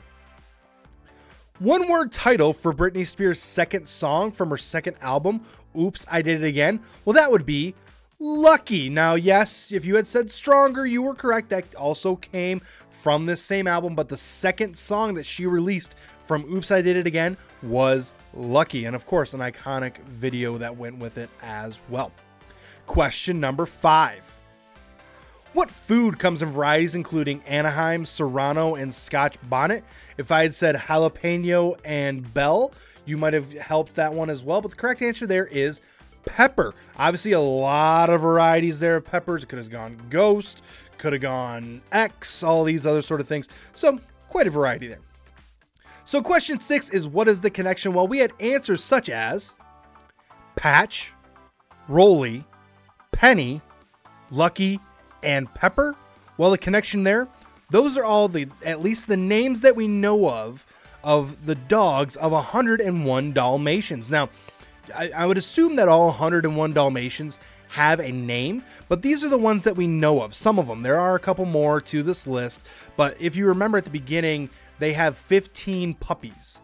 One 1.59 1.87
word 1.87 2.11
title 2.11 2.51
for 2.51 2.73
Britney 2.73 3.07
Spears' 3.07 3.41
second 3.41 3.87
song 3.87 4.31
from 4.31 4.49
her 4.49 4.57
second 4.57 4.97
album, 4.99 5.41
Oops, 5.77 6.05
I 6.11 6.21
Did 6.21 6.43
It 6.43 6.47
Again. 6.47 6.81
Well, 7.05 7.13
that 7.13 7.31
would 7.31 7.45
be 7.45 7.75
Lucky. 8.19 8.89
Now, 8.89 9.15
yes, 9.15 9.71
if 9.71 9.85
you 9.85 9.95
had 9.95 10.07
said 10.07 10.31
Stronger, 10.31 10.85
you 10.85 11.01
were 11.01 11.15
correct. 11.15 11.49
That 11.49 11.75
also 11.75 12.15
came 12.15 12.61
from 12.89 13.25
this 13.25 13.41
same 13.41 13.67
album, 13.67 13.93
but 13.95 14.09
the 14.09 14.17
second 14.17 14.75
song 14.75 15.13
that 15.13 15.25
she 15.25 15.45
released 15.45 15.95
from 16.25 16.43
Oops, 16.51 16.69
I 16.71 16.81
Did 16.81 16.97
It 16.97 17.07
Again 17.07 17.37
was 17.61 18.13
Lucky. 18.33 18.85
And 18.85 18.95
of 18.95 19.05
course, 19.05 19.33
an 19.33 19.39
iconic 19.39 19.99
video 20.05 20.57
that 20.57 20.75
went 20.75 20.97
with 20.97 21.17
it 21.17 21.29
as 21.41 21.79
well. 21.89 22.11
Question 22.87 23.39
number 23.39 23.65
five 23.65 24.23
What 25.53 25.71
food 25.71 26.19
comes 26.19 26.41
in 26.41 26.51
varieties 26.51 26.95
including 26.95 27.41
Anaheim, 27.43 28.05
Serrano, 28.05 28.75
and 28.75 28.93
Scotch 28.93 29.37
bonnet? 29.49 29.83
If 30.17 30.31
I 30.31 30.43
had 30.43 30.53
said 30.53 30.75
jalapeno 30.75 31.79
and 31.85 32.31
bell, 32.33 32.73
you 33.05 33.17
might 33.17 33.33
have 33.33 33.53
helped 33.53 33.95
that 33.95 34.13
one 34.13 34.29
as 34.29 34.43
well. 34.43 34.61
But 34.61 34.71
the 34.71 34.77
correct 34.77 35.01
answer 35.01 35.27
there 35.27 35.47
is 35.47 35.81
pepper. 36.25 36.73
Obviously, 36.97 37.31
a 37.33 37.39
lot 37.39 38.09
of 38.09 38.21
varieties 38.21 38.79
there 38.79 38.97
of 38.97 39.05
peppers. 39.05 39.43
It 39.43 39.49
could 39.49 39.59
have 39.59 39.69
gone 39.69 39.97
ghost, 40.09 40.61
could 40.97 41.13
have 41.13 41.21
gone 41.21 41.81
X, 41.91 42.43
all 42.43 42.63
these 42.63 42.85
other 42.85 43.01
sort 43.01 43.21
of 43.21 43.27
things. 43.27 43.47
So, 43.73 43.99
quite 44.27 44.47
a 44.47 44.51
variety 44.51 44.87
there. 44.87 44.99
So, 46.05 46.21
question 46.21 46.59
six 46.59 46.89
is 46.89 47.07
what 47.07 47.27
is 47.27 47.41
the 47.41 47.49
connection? 47.49 47.93
Well, 47.93 48.07
we 48.07 48.19
had 48.19 48.31
answers 48.39 48.83
such 48.83 49.09
as 49.09 49.55
Patch, 50.55 51.11
Rolly, 51.87 52.45
Penny, 53.11 53.61
Lucky, 54.29 54.79
and 55.23 55.51
Pepper. 55.55 55.95
Well, 56.37 56.51
the 56.51 56.59
connection 56.59 57.03
there, 57.03 57.27
those 57.71 57.97
are 57.97 58.03
all 58.03 58.27
the 58.27 58.47
at 58.63 58.81
least 58.81 59.07
the 59.07 59.17
names 59.17 59.61
that 59.61 59.75
we 59.75 59.87
know 59.87 60.29
of 60.29 60.65
of 61.03 61.45
the 61.45 61.55
dogs 61.55 62.15
of 62.15 62.31
101 62.31 63.33
Dalmatians. 63.33 64.11
Now, 64.11 64.29
I, 64.95 65.09
I 65.09 65.25
would 65.25 65.37
assume 65.37 65.75
that 65.77 65.87
all 65.87 66.07
101 66.07 66.73
Dalmatians 66.73 67.39
have 67.69 67.99
a 67.99 68.11
name, 68.11 68.63
but 68.87 69.01
these 69.01 69.23
are 69.23 69.29
the 69.29 69.37
ones 69.37 69.63
that 69.63 69.75
we 69.75 69.87
know 69.87 70.21
of. 70.21 70.33
Some 70.33 70.59
of 70.59 70.67
them. 70.67 70.81
There 70.81 70.99
are 70.99 71.15
a 71.15 71.19
couple 71.19 71.45
more 71.45 71.81
to 71.81 72.03
this 72.03 72.25
list, 72.25 72.61
but 72.95 73.19
if 73.19 73.35
you 73.35 73.47
remember 73.47 73.77
at 73.77 73.83
the 73.83 73.89
beginning, 73.89 74.49
they 74.79 74.93
have 74.93 75.17
15 75.17 75.93
puppies. 75.95 76.59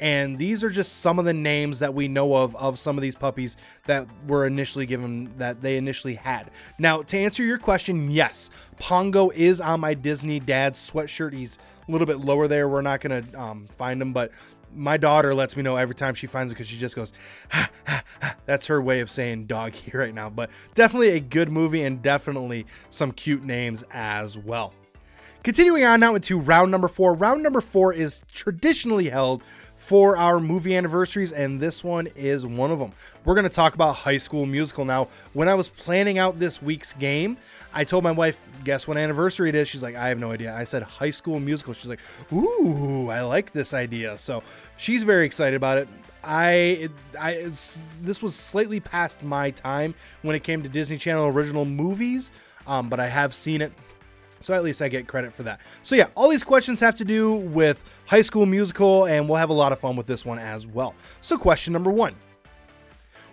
And 0.00 0.38
these 0.38 0.64
are 0.64 0.70
just 0.70 1.00
some 1.00 1.18
of 1.18 1.26
the 1.26 1.34
names 1.34 1.80
that 1.80 1.92
we 1.92 2.08
know 2.08 2.34
of 2.34 2.56
of 2.56 2.78
some 2.78 2.96
of 2.96 3.02
these 3.02 3.14
puppies 3.14 3.58
that 3.84 4.06
were 4.26 4.46
initially 4.46 4.86
given 4.86 5.30
that 5.36 5.60
they 5.60 5.76
initially 5.76 6.14
had. 6.14 6.50
Now, 6.78 7.02
to 7.02 7.18
answer 7.18 7.44
your 7.44 7.58
question, 7.58 8.10
yes, 8.10 8.48
Pongo 8.78 9.28
is 9.28 9.60
on 9.60 9.80
my 9.80 9.92
Disney 9.92 10.40
Dad 10.40 10.72
sweatshirt. 10.72 11.34
He's 11.34 11.58
a 11.86 11.92
little 11.92 12.06
bit 12.06 12.18
lower 12.18 12.48
there. 12.48 12.66
We're 12.66 12.80
not 12.80 13.02
to 13.02 13.22
um, 13.38 13.68
find 13.76 14.00
him, 14.00 14.14
but 14.14 14.32
my 14.74 14.96
daughter 14.96 15.34
lets 15.34 15.56
me 15.56 15.62
know 15.62 15.76
every 15.76 15.94
time 15.94 16.14
she 16.14 16.26
finds 16.26 16.52
it 16.52 16.54
because 16.54 16.68
she 16.68 16.78
just 16.78 16.96
goes, 16.96 17.12
ha, 17.50 17.70
ha, 17.86 18.02
ha. 18.22 18.36
that's 18.46 18.66
her 18.68 18.80
way 18.80 19.00
of 19.00 19.10
saying 19.10 19.46
doggy 19.46 19.90
right 19.94 20.14
now. 20.14 20.30
But 20.30 20.50
definitely 20.74 21.10
a 21.10 21.20
good 21.20 21.50
movie 21.50 21.82
and 21.82 22.00
definitely 22.00 22.66
some 22.88 23.12
cute 23.12 23.44
names 23.44 23.84
as 23.90 24.38
well. 24.38 24.72
Continuing 25.42 25.84
on 25.84 26.00
now 26.00 26.14
into 26.14 26.38
round 26.38 26.70
number 26.70 26.86
four. 26.86 27.14
Round 27.14 27.42
number 27.42 27.62
four 27.62 27.94
is 27.94 28.20
traditionally 28.30 29.08
held 29.08 29.42
for 29.78 30.18
our 30.18 30.38
movie 30.38 30.76
anniversaries, 30.76 31.32
and 31.32 31.58
this 31.58 31.82
one 31.82 32.06
is 32.14 32.44
one 32.44 32.70
of 32.70 32.78
them. 32.78 32.92
We're 33.24 33.34
going 33.34 33.44
to 33.44 33.48
talk 33.48 33.74
about 33.74 33.96
High 33.96 34.18
School 34.18 34.44
Musical. 34.44 34.84
Now, 34.84 35.08
when 35.32 35.48
I 35.48 35.54
was 35.54 35.70
planning 35.70 36.18
out 36.18 36.38
this 36.38 36.60
week's 36.60 36.92
game, 36.92 37.38
I 37.72 37.84
told 37.84 38.04
my 38.04 38.10
wife, 38.10 38.44
guess 38.64 38.86
what 38.86 38.98
anniversary 38.98 39.48
it 39.48 39.54
is? 39.54 39.66
She's 39.66 39.82
like, 39.82 39.96
I 39.96 40.08
have 40.08 40.18
no 40.18 40.30
idea. 40.30 40.54
I 40.54 40.64
said 40.64 40.82
High 40.82 41.10
School 41.10 41.40
Musical. 41.40 41.72
She's 41.72 41.88
like, 41.88 42.00
Ooh, 42.34 43.08
I 43.08 43.22
like 43.22 43.52
this 43.52 43.72
idea. 43.72 44.18
So 44.18 44.42
she's 44.76 45.04
very 45.04 45.24
excited 45.24 45.56
about 45.56 45.78
it. 45.78 45.88
I, 46.22 46.90
I, 47.18 47.50
this 48.02 48.22
was 48.22 48.34
slightly 48.34 48.78
past 48.78 49.22
my 49.22 49.52
time 49.52 49.94
when 50.20 50.36
it 50.36 50.44
came 50.44 50.62
to 50.62 50.68
Disney 50.68 50.98
Channel 50.98 51.28
original 51.28 51.64
movies, 51.64 52.30
um, 52.66 52.90
but 52.90 53.00
I 53.00 53.08
have 53.08 53.34
seen 53.34 53.62
it 53.62 53.72
so 54.40 54.54
at 54.54 54.64
least 54.64 54.82
I 54.82 54.88
get 54.88 55.06
credit 55.06 55.32
for 55.32 55.42
that. 55.44 55.60
So 55.82 55.94
yeah, 55.94 56.08
all 56.14 56.30
these 56.30 56.44
questions 56.44 56.80
have 56.80 56.96
to 56.96 57.04
do 57.04 57.34
with 57.34 57.84
High 58.06 58.22
School 58.22 58.46
Musical, 58.46 59.04
and 59.04 59.28
we'll 59.28 59.38
have 59.38 59.50
a 59.50 59.54
lot 59.54 59.72
of 59.72 59.78
fun 59.78 59.96
with 59.96 60.06
this 60.06 60.24
one 60.24 60.38
as 60.38 60.66
well. 60.66 60.94
So 61.20 61.36
question 61.36 61.72
number 61.72 61.90
one. 61.90 62.14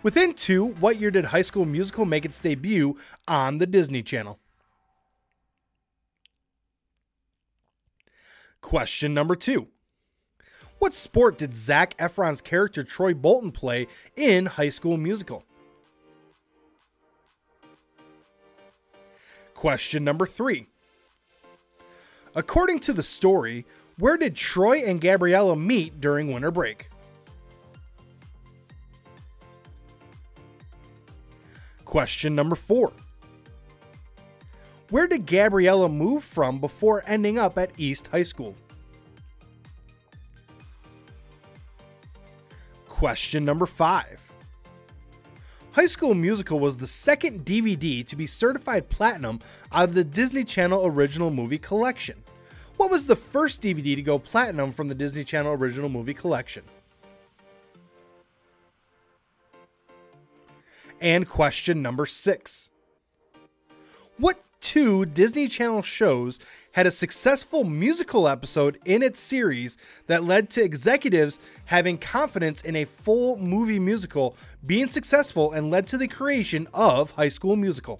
Within 0.03 0.33
two, 0.33 0.67
what 0.75 0.99
year 0.99 1.11
did 1.11 1.25
High 1.25 1.41
School 1.41 1.65
Musical 1.65 2.05
make 2.05 2.25
its 2.25 2.39
debut 2.39 2.97
on 3.27 3.57
the 3.57 3.65
Disney 3.65 4.03
Channel? 4.03 4.39
Question 8.61 9.13
number 9.13 9.35
two. 9.35 9.67
What 10.79 10.93
sport 10.93 11.37
did 11.37 11.55
Zac 11.55 11.97
Efron's 11.97 12.41
character 12.41 12.83
Troy 12.83 13.13
Bolton 13.13 13.51
play 13.51 13.87
in 14.15 14.45
High 14.45 14.69
School 14.69 14.97
Musical? 14.97 15.43
Question 19.53 20.03
number 20.03 20.27
three. 20.27 20.67
According 22.37 22.81
to 22.81 22.93
the 22.93 23.01
story, 23.01 23.65
where 23.97 24.15
did 24.15 24.35
Troy 24.35 24.83
and 24.85 25.01
Gabriella 25.01 25.55
meet 25.55 25.99
during 25.99 26.31
winter 26.31 26.51
break? 26.51 26.87
Question 31.83 32.35
number 32.35 32.55
four. 32.55 32.93
Where 34.91 35.07
did 35.07 35.25
Gabriella 35.25 35.89
move 35.89 36.23
from 36.23 36.59
before 36.59 37.03
ending 37.07 37.39
up 37.39 37.57
at 37.57 37.71
East 37.75 38.09
High 38.09 38.21
School? 38.21 38.53
Question 42.87 43.43
number 43.43 43.65
five. 43.65 44.31
High 45.71 45.87
School 45.87 46.13
Musical 46.13 46.59
was 46.59 46.77
the 46.77 46.85
second 46.85 47.45
DVD 47.45 48.05
to 48.05 48.15
be 48.15 48.27
certified 48.27 48.89
platinum 48.89 49.39
out 49.71 49.89
of 49.89 49.93
the 49.95 50.03
Disney 50.03 50.43
Channel 50.43 50.85
Original 50.85 51.31
Movie 51.31 51.57
Collection. 51.57 52.23
What 52.77 52.91
was 52.91 53.07
the 53.07 53.15
first 53.15 53.61
DVD 53.63 53.95
to 53.95 54.03
go 54.03 54.19
platinum 54.19 54.71
from 54.71 54.87
the 54.87 54.95
Disney 54.95 55.23
Channel 55.23 55.53
Original 55.53 55.89
Movie 55.89 56.13
Collection? 56.13 56.63
And 61.01 61.27
question 61.27 61.81
number 61.81 62.05
six. 62.05 62.69
What 64.17 64.43
two 64.61 65.05
Disney 65.07 65.47
Channel 65.47 65.81
shows 65.81 66.39
had 66.73 66.85
a 66.85 66.91
successful 66.91 67.63
musical 67.63 68.27
episode 68.27 68.79
in 68.85 69.01
its 69.01 69.19
series 69.19 69.75
that 70.05 70.23
led 70.23 70.49
to 70.51 70.63
executives 70.63 71.39
having 71.65 71.97
confidence 71.97 72.61
in 72.61 72.75
a 72.75 72.85
full 72.85 73.37
movie 73.37 73.79
musical 73.79 74.35
being 74.65 74.87
successful 74.87 75.51
and 75.51 75.71
led 75.71 75.87
to 75.87 75.97
the 75.97 76.07
creation 76.07 76.67
of 76.73 77.11
High 77.11 77.29
School 77.29 77.55
Musical. 77.55 77.99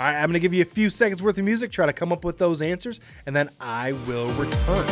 All 0.00 0.06
right, 0.06 0.16
I'm 0.16 0.28
going 0.28 0.32
to 0.32 0.40
give 0.40 0.54
you 0.54 0.62
a 0.62 0.64
few 0.64 0.88
seconds 0.88 1.22
worth 1.22 1.36
of 1.36 1.44
music, 1.44 1.70
try 1.70 1.84
to 1.84 1.92
come 1.92 2.10
up 2.10 2.24
with 2.24 2.38
those 2.38 2.62
answers, 2.62 3.00
and 3.26 3.36
then 3.36 3.50
I 3.60 3.92
will 3.92 4.32
return. 4.32 4.88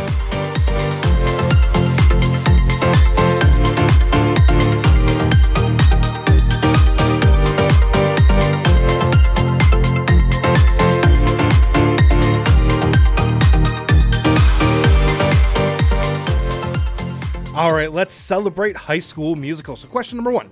All 17.57 17.73
right, 17.73 17.91
let's 17.91 18.13
celebrate 18.13 18.77
High 18.77 18.99
School 18.99 19.37
Musical. 19.37 19.75
So, 19.75 19.89
question 19.89 20.19
number 20.19 20.33
one 20.33 20.51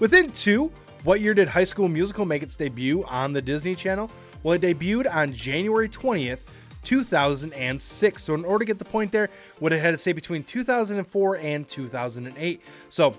Within 0.00 0.32
two, 0.32 0.72
what 1.04 1.20
year 1.20 1.34
did 1.34 1.48
High 1.48 1.64
School 1.64 1.88
Musical 1.88 2.24
make 2.24 2.42
its 2.42 2.56
debut 2.56 3.04
on 3.04 3.32
the 3.34 3.42
Disney 3.42 3.74
Channel? 3.74 4.10
Well, 4.42 4.54
it 4.54 4.62
debuted 4.62 5.14
on 5.14 5.32
January 5.32 5.88
20th, 5.88 6.44
2006. 6.82 8.22
So, 8.22 8.34
in 8.34 8.44
order 8.44 8.64
to 8.64 8.64
get 8.64 8.78
the 8.78 8.84
point 8.84 9.12
there, 9.12 9.28
what 9.58 9.72
it 9.72 9.80
had 9.80 9.90
to 9.90 9.98
say 9.98 10.12
between 10.12 10.44
2004 10.44 11.36
and 11.36 11.68
2008. 11.68 12.62
So, 12.88 13.14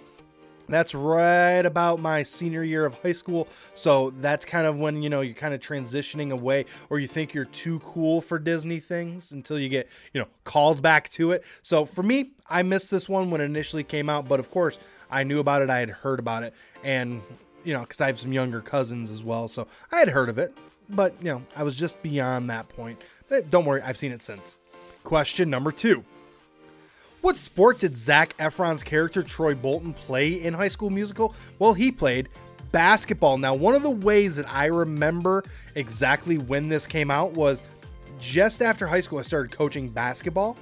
that's 0.67 0.95
right 0.95 1.63
about 1.63 1.99
my 1.99 2.23
senior 2.23 2.63
year 2.63 2.85
of 2.85 2.95
high 2.95 3.11
school. 3.11 3.47
So 3.75 4.09
that's 4.09 4.45
kind 4.45 4.65
of 4.65 4.79
when, 4.79 5.03
you 5.03 5.11
know, 5.11 5.21
you're 5.21 5.35
kind 5.35 5.53
of 5.53 5.59
transitioning 5.59 6.31
away 6.31 6.65
or 6.89 6.97
you 6.97 7.05
think 7.05 7.35
you're 7.35 7.45
too 7.45 7.77
cool 7.81 8.19
for 8.19 8.39
Disney 8.39 8.79
things 8.79 9.31
until 9.31 9.59
you 9.59 9.69
get, 9.69 9.87
you 10.11 10.19
know, 10.19 10.27
called 10.43 10.81
back 10.81 11.07
to 11.09 11.33
it. 11.33 11.43
So 11.61 11.85
for 11.85 12.01
me, 12.01 12.31
I 12.49 12.63
missed 12.63 12.89
this 12.89 13.07
one 13.07 13.29
when 13.29 13.41
it 13.41 13.45
initially 13.45 13.83
came 13.83 14.09
out, 14.09 14.27
but 14.27 14.39
of 14.39 14.49
course, 14.49 14.79
I 15.11 15.23
knew 15.23 15.39
about 15.39 15.61
it, 15.61 15.69
I 15.69 15.77
had 15.77 15.89
heard 15.89 16.17
about 16.17 16.41
it, 16.41 16.55
and 16.83 17.21
you 17.65 17.73
know, 17.73 17.81
because 17.81 17.99
I 17.99 18.07
have 18.07 18.19
some 18.19 18.31
younger 18.31 18.61
cousins 18.61 19.09
as 19.09 19.23
well, 19.23 19.47
so 19.47 19.67
I 19.91 19.99
had 19.99 20.09
heard 20.09 20.29
of 20.29 20.37
it, 20.37 20.55
but 20.89 21.13
you 21.19 21.25
know, 21.25 21.41
I 21.55 21.63
was 21.63 21.77
just 21.77 22.01
beyond 22.01 22.49
that 22.49 22.69
point. 22.69 23.01
But 23.27 23.49
don't 23.49 23.65
worry, 23.65 23.81
I've 23.81 23.97
seen 23.97 24.11
it 24.11 24.21
since. 24.21 24.55
Question 25.03 25.49
number 25.49 25.71
two. 25.71 26.03
What 27.21 27.37
sport 27.37 27.79
did 27.79 27.97
Zac 27.97 28.37
Efron's 28.37 28.83
character 28.83 29.23
Troy 29.23 29.55
Bolton 29.55 29.93
play 29.93 30.33
in 30.33 30.53
High 30.53 30.67
School 30.67 30.91
Musical? 30.91 31.33
Well, 31.57 31.73
he 31.73 31.91
played 31.91 32.29
basketball. 32.71 33.39
Now, 33.39 33.55
one 33.55 33.73
of 33.73 33.81
the 33.81 33.89
ways 33.89 34.35
that 34.35 34.51
I 34.53 34.65
remember 34.65 35.43
exactly 35.73 36.37
when 36.37 36.69
this 36.69 36.85
came 36.85 37.09
out 37.09 37.31
was 37.31 37.63
just 38.19 38.61
after 38.61 38.85
high 38.85 38.99
school, 38.99 39.17
I 39.17 39.23
started 39.23 39.51
coaching 39.57 39.89
basketball. 39.89 40.55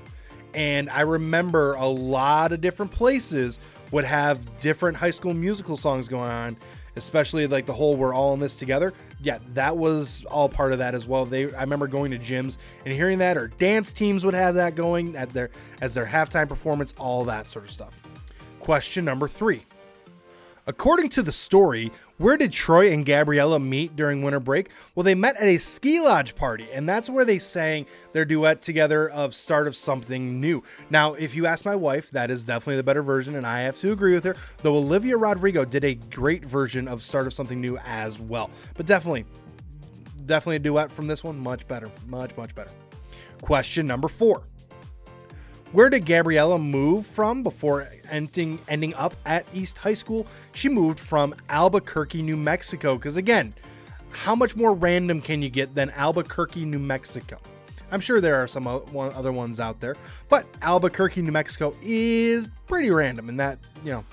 And 0.54 0.90
I 0.90 1.02
remember 1.02 1.74
a 1.74 1.88
lot 1.88 2.54
of 2.54 2.62
different 2.62 2.92
places 2.92 3.60
would 3.94 4.04
have 4.04 4.60
different 4.60 4.98
high 4.98 5.12
school 5.12 5.34
musical 5.34 5.78
songs 5.78 6.08
going 6.08 6.30
on, 6.30 6.58
especially 6.96 7.46
like 7.48 7.68
the 7.68 7.74
whole 7.74 7.96
We're 7.96 8.14
All 8.14 8.34
in 8.34 8.40
This 8.40 8.58
Together. 8.58 8.92
Yeah, 9.22 9.38
that 9.54 9.78
was 9.78 10.26
all 10.26 10.50
part 10.50 10.74
of 10.74 10.80
that 10.80 10.96
as 10.96 11.08
well. 11.08 11.26
They 11.26 11.54
I 11.54 11.62
remember 11.62 11.88
going 11.88 12.12
to 12.12 12.18
gyms 12.18 12.58
and 12.84 12.94
hearing 12.94 13.20
that, 13.20 13.38
or 13.38 13.48
dance 13.48 13.94
teams 13.94 14.26
would 14.26 14.34
have 14.34 14.56
that 14.56 14.76
going 14.76 15.16
at 15.16 15.30
their 15.30 15.52
as 15.80 15.94
their 15.94 16.08
halftime 16.08 16.50
performance, 16.50 16.94
all 16.98 17.24
that 17.26 17.46
sort 17.48 17.66
of 17.66 17.72
stuff. 17.72 18.00
Question 18.60 19.06
number 19.06 19.28
three. 19.28 19.64
According 20.66 21.10
to 21.10 21.22
the 21.22 21.32
story, 21.32 21.92
where 22.18 22.38
did 22.38 22.54
Troy 22.54 22.92
and 22.92 23.06
Gabriella 23.06 23.60
meet 23.60 23.98
during 23.98 24.24
winter 24.24 24.40
break? 24.40 24.70
Well, 24.96 25.04
they 25.04 25.16
met 25.16 25.36
at 25.36 25.48
a 25.48 25.58
ski 25.58 26.00
lodge 26.00 26.36
party, 26.36 26.68
and 26.72 26.88
that's 26.88 27.10
where 27.10 27.26
they 27.26 27.38
sang 27.38 27.86
their 28.14 28.24
duet 28.24 28.62
together 28.62 29.10
of 29.10 29.36
Start 29.36 29.68
of 29.68 29.76
Something 29.76 30.40
New. 30.40 30.64
Now, 30.90 31.16
if 31.16 31.36
you 31.36 31.46
ask 31.46 31.66
my 31.66 31.76
wife, 31.76 32.12
that 32.12 32.32
is 32.32 32.46
definitely 32.46 32.78
the 32.78 32.84
better 32.84 33.04
version, 33.04 33.36
and 33.36 33.46
I 33.46 33.62
have 33.62 33.78
to 33.80 33.92
agree 33.92 34.14
with 34.14 34.24
her, 34.24 34.38
though 34.60 34.78
Olivia 34.78 35.18
Rodrigo 35.18 35.66
did 35.66 35.84
a 35.84 35.96
great 35.96 36.46
version 36.46 36.88
of 36.88 37.04
Start 37.04 37.28
of 37.28 37.34
Something 37.34 37.60
New 37.60 37.78
as 37.80 38.20
well. 38.20 38.50
But 38.76 38.86
definitely, 38.86 39.26
definitely 40.26 40.58
a 40.58 40.60
duet 40.60 40.94
from 40.94 41.08
this 41.08 41.26
one. 41.26 41.38
Much 41.38 41.68
better. 41.68 41.92
Much, 42.08 42.38
much 42.38 42.56
better. 42.56 42.72
Question 43.42 43.86
number 43.86 44.08
four. 44.08 44.44
Where 45.74 45.90
did 45.90 46.06
Gabriella 46.06 46.60
move 46.60 47.08
from 47.08 47.42
before 47.42 47.88
ending 48.12 48.60
ending 48.68 48.94
up 48.94 49.16
at 49.26 49.48
East 49.56 49.80
High 49.80 49.96
School? 49.96 50.28
She 50.54 50.70
moved 50.70 51.00
from 51.00 51.34
Albuquerque, 51.50 52.22
New 52.22 52.38
Mexico. 52.38 52.96
Because 52.96 53.18
again, 53.18 53.56
how 54.12 54.36
much 54.36 54.56
more 54.56 54.76
random 54.76 55.20
can 55.20 55.42
you 55.42 55.50
get 55.50 55.74
than 55.74 55.90
Albuquerque, 55.90 56.64
New 56.64 56.78
Mexico? 56.78 57.40
I'm 57.92 58.02
sure 58.02 58.22
there 58.22 58.36
are 58.36 58.48
some 58.48 58.68
other 58.68 59.32
ones 59.32 59.60
out 59.60 59.80
there, 59.80 59.96
but 60.30 60.46
Albuquerque, 60.62 61.24
New 61.24 61.32
Mexico 61.32 61.76
is 61.82 62.48
pretty 62.68 62.92
random 62.92 63.28
in 63.28 63.38
that, 63.38 63.58
you 63.84 63.94
know, 63.94 64.06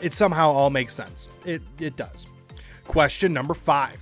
it 0.00 0.14
somehow 0.14 0.52
all 0.52 0.70
makes 0.70 0.94
sense. 0.94 1.28
It, 1.44 1.62
it 1.80 1.96
does. 1.96 2.26
Question 2.86 3.32
number 3.32 3.54
five. 3.54 3.98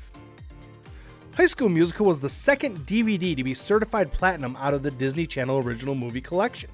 High 1.35 1.47
School 1.47 1.71
Musical 1.71 2.05
was 2.05 2.21
the 2.21 2.29
second 2.29 2.81
DVD 2.81 3.35
to 3.35 3.43
be 3.43 3.55
certified 3.55 4.13
platinum 4.13 4.55
out 4.57 4.75
of 4.75 4.83
the 4.83 4.91
Disney 4.91 5.25
Channel 5.25 5.59
Original 5.59 5.95
Movie 5.95 6.21
Collection. 6.21 6.69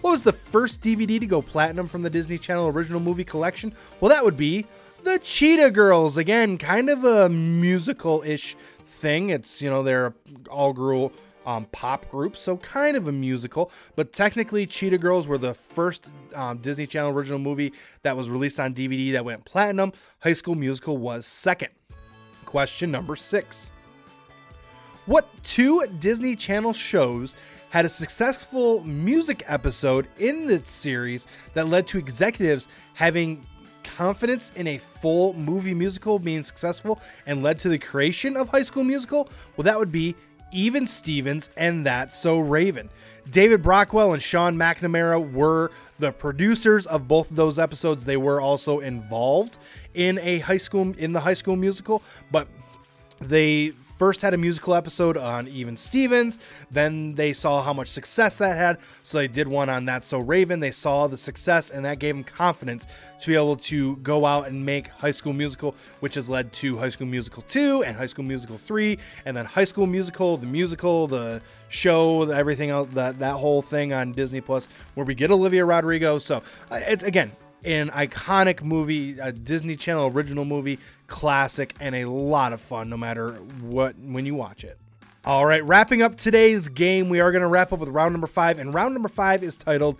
What 0.00 0.12
was 0.12 0.22
the 0.22 0.32
first 0.32 0.80
DVD 0.80 1.20
to 1.20 1.26
go 1.26 1.42
platinum 1.42 1.86
from 1.86 2.00
the 2.02 2.08
Disney 2.08 2.38
Channel 2.38 2.68
Original 2.68 3.00
Movie 3.00 3.24
Collection? 3.24 3.74
Well, 4.00 4.08
that 4.08 4.24
would 4.24 4.36
be 4.36 4.66
The 5.04 5.18
Cheetah 5.18 5.72
Girls. 5.72 6.16
Again, 6.16 6.56
kind 6.56 6.88
of 6.88 7.04
a 7.04 7.28
musical 7.28 8.22
ish 8.24 8.56
thing. 8.86 9.28
It's, 9.28 9.60
you 9.60 9.68
know, 9.68 9.82
they're 9.82 10.14
all 10.48 10.72
girl 10.72 11.12
um, 11.44 11.66
pop 11.66 12.08
group, 12.10 12.34
so 12.36 12.56
kind 12.56 12.96
of 12.96 13.08
a 13.08 13.12
musical. 13.12 13.70
But 13.94 14.14
technically, 14.14 14.66
Cheetah 14.66 14.98
Girls 14.98 15.28
were 15.28 15.38
the 15.38 15.52
first 15.52 16.08
um, 16.34 16.58
Disney 16.58 16.86
Channel 16.86 17.10
original 17.10 17.38
movie 17.38 17.74
that 18.02 18.16
was 18.16 18.30
released 18.30 18.58
on 18.58 18.72
DVD 18.72 19.12
that 19.12 19.26
went 19.26 19.44
platinum. 19.44 19.92
High 20.20 20.32
School 20.32 20.54
Musical 20.54 20.96
was 20.96 21.26
second. 21.26 21.72
Question 22.46 22.90
number 22.90 23.16
six. 23.16 23.70
What 25.06 25.28
two 25.42 25.86
Disney 25.98 26.36
Channel 26.36 26.72
shows 26.72 27.34
had 27.70 27.84
a 27.84 27.88
successful 27.88 28.84
music 28.84 29.42
episode 29.46 30.08
in 30.18 30.46
the 30.46 30.62
series 30.64 31.26
that 31.54 31.68
led 31.68 31.86
to 31.88 31.98
executives 31.98 32.68
having 32.94 33.46
confidence 33.82 34.52
in 34.56 34.66
a 34.66 34.78
full 34.78 35.32
movie 35.34 35.74
musical 35.74 36.18
being 36.18 36.42
successful 36.42 37.00
and 37.26 37.42
led 37.42 37.58
to 37.60 37.68
the 37.68 37.78
creation 37.78 38.36
of 38.36 38.50
High 38.50 38.62
School 38.62 38.84
Musical? 38.84 39.28
Well, 39.56 39.64
that 39.64 39.78
would 39.78 39.90
be 39.90 40.16
Even 40.52 40.86
Stevens 40.86 41.48
and 41.56 41.86
That's 41.86 42.14
So 42.14 42.38
Raven. 42.38 42.90
David 43.30 43.62
Brookwell 43.62 44.12
and 44.12 44.22
Sean 44.22 44.56
McNamara 44.56 45.32
were 45.32 45.70
the 45.98 46.12
producers 46.12 46.86
of 46.86 47.08
both 47.08 47.30
of 47.30 47.36
those 47.36 47.58
episodes. 47.58 48.04
They 48.04 48.16
were 48.16 48.40
also 48.40 48.80
involved 48.80 49.56
in 49.94 50.18
a 50.18 50.40
high 50.40 50.56
school 50.58 50.92
in 50.98 51.12
the 51.12 51.20
High 51.20 51.34
School 51.34 51.56
Musical, 51.56 52.02
but 52.30 52.48
they 53.20 53.72
first 54.00 54.22
had 54.22 54.32
a 54.32 54.38
musical 54.38 54.74
episode 54.74 55.18
on 55.18 55.46
Even 55.46 55.76
Stevens. 55.76 56.38
Then 56.70 57.16
they 57.16 57.34
saw 57.34 57.60
how 57.60 57.74
much 57.74 57.88
success 57.88 58.38
that 58.38 58.56
had, 58.56 58.78
so 59.02 59.18
they 59.18 59.28
did 59.28 59.46
one 59.46 59.68
on 59.68 59.84
That 59.84 60.04
So 60.04 60.18
Raven. 60.20 60.60
They 60.60 60.70
saw 60.70 61.06
the 61.06 61.18
success, 61.18 61.68
and 61.68 61.84
that 61.84 61.98
gave 61.98 62.14
them 62.14 62.24
confidence 62.24 62.86
to 63.20 63.26
be 63.26 63.34
able 63.34 63.56
to 63.56 63.96
go 63.96 64.24
out 64.24 64.48
and 64.48 64.64
make 64.64 64.88
High 64.88 65.10
School 65.10 65.34
Musical, 65.34 65.74
which 65.98 66.14
has 66.14 66.30
led 66.30 66.50
to 66.54 66.78
High 66.78 66.88
School 66.88 67.08
Musical 67.08 67.42
2 67.42 67.82
and 67.82 67.94
High 67.94 68.06
School 68.06 68.24
Musical 68.24 68.56
3, 68.56 68.98
and 69.26 69.36
then 69.36 69.44
High 69.44 69.64
School 69.64 69.86
Musical, 69.86 70.38
the 70.38 70.46
musical, 70.46 71.06
the 71.06 71.42
show, 71.68 72.22
everything 72.30 72.70
else, 72.70 72.88
that, 72.94 73.18
that 73.18 73.34
whole 73.34 73.60
thing 73.60 73.92
on 73.92 74.12
Disney 74.12 74.40
Plus, 74.40 74.66
where 74.94 75.04
we 75.04 75.14
get 75.14 75.30
Olivia 75.30 75.66
Rodrigo. 75.66 76.18
So 76.18 76.42
it's 76.70 77.02
again, 77.02 77.32
an 77.64 77.90
iconic 77.90 78.62
movie, 78.62 79.18
a 79.18 79.32
Disney 79.32 79.76
Channel 79.76 80.06
original 80.06 80.44
movie, 80.44 80.78
classic, 81.06 81.74
and 81.80 81.94
a 81.94 82.06
lot 82.06 82.52
of 82.52 82.60
fun 82.60 82.88
no 82.88 82.96
matter 82.96 83.32
what 83.60 83.98
when 83.98 84.26
you 84.26 84.34
watch 84.34 84.64
it. 84.64 84.78
All 85.24 85.44
right, 85.44 85.62
wrapping 85.64 86.00
up 86.00 86.14
today's 86.14 86.70
game, 86.70 87.10
we 87.10 87.20
are 87.20 87.30
going 87.30 87.42
to 87.42 87.48
wrap 87.48 87.74
up 87.74 87.78
with 87.80 87.90
round 87.90 88.14
number 88.14 88.26
five, 88.26 88.58
and 88.58 88.72
round 88.72 88.94
number 88.94 89.08
five 89.08 89.42
is 89.42 89.56
titled 89.56 89.98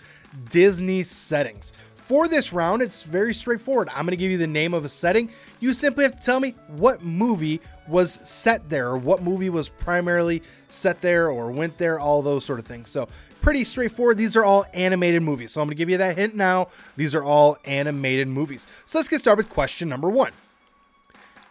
Disney 0.49 1.03
Settings. 1.03 1.75
For 1.97 2.27
this 2.27 2.53
round, 2.53 2.81
it's 2.81 3.03
very 3.03 3.35
straightforward. 3.35 3.89
I'm 3.91 4.07
going 4.07 4.13
to 4.13 4.17
give 4.17 4.31
you 4.31 4.39
the 4.39 4.47
name 4.47 4.73
of 4.73 4.85
a 4.85 4.89
setting. 4.89 5.31
You 5.61 5.75
simply 5.75 6.05
have 6.05 6.17
to 6.17 6.23
tell 6.25 6.41
me 6.41 6.57
what 6.69 7.05
movie 7.05 7.61
was 7.87 8.19
set 8.25 8.69
there, 8.71 8.89
or 8.89 8.97
what 8.97 9.23
movie 9.23 9.51
was 9.51 9.69
primarily 9.69 10.43
set 10.71 11.03
there, 11.03 11.29
or 11.29 11.53
went 11.53 11.77
there, 11.77 12.01
all 12.01 12.23
those 12.23 12.45
sort 12.45 12.59
of 12.59 12.67
things. 12.67 12.89
So, 12.89 13.07
pretty 13.41 13.65
straightforward. 13.65 14.17
These 14.17 14.37
are 14.37 14.45
all 14.45 14.67
animated 14.75 15.23
movies. 15.23 15.53
So, 15.53 15.61
I'm 15.61 15.67
going 15.67 15.77
to 15.77 15.79
give 15.79 15.91
you 15.91 15.99
that 15.99 16.17
hint 16.17 16.35
now. 16.35 16.69
These 16.97 17.15
are 17.15 17.25
all 17.25 17.59
animated 17.65 18.29
movies. 18.29 18.67
So, 18.87 18.99
let's 18.99 19.09
get 19.09 19.21
started 19.21 19.45
with 19.45 19.53
question 19.53 19.89
number 19.89 20.09
one 20.09 20.33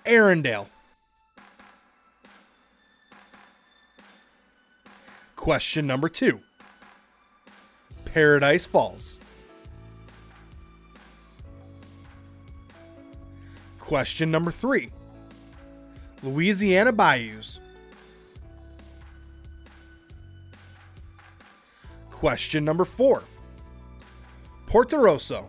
Arendelle. 0.06 0.67
Question 5.36 5.88
number 5.88 6.10
two 6.10 6.41
Paradise 8.06 8.65
Falls. 8.65 9.17
Question 13.80 14.30
number 14.30 14.52
three 14.52 14.91
Louisiana 16.21 16.91
Bayous. 16.91 17.60
Question 22.20 22.66
number 22.66 22.84
four 22.84 23.24
Portorosso. 24.68 25.46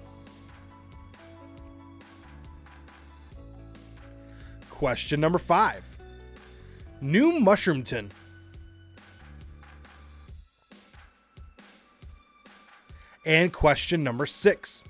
Question 4.71 5.21
number 5.21 5.39
five 5.39 5.83
New 7.01 7.41
Mushroomton. 7.41 8.11
And 13.27 13.53
question 13.53 14.05
number 14.05 14.25
six 14.25 14.85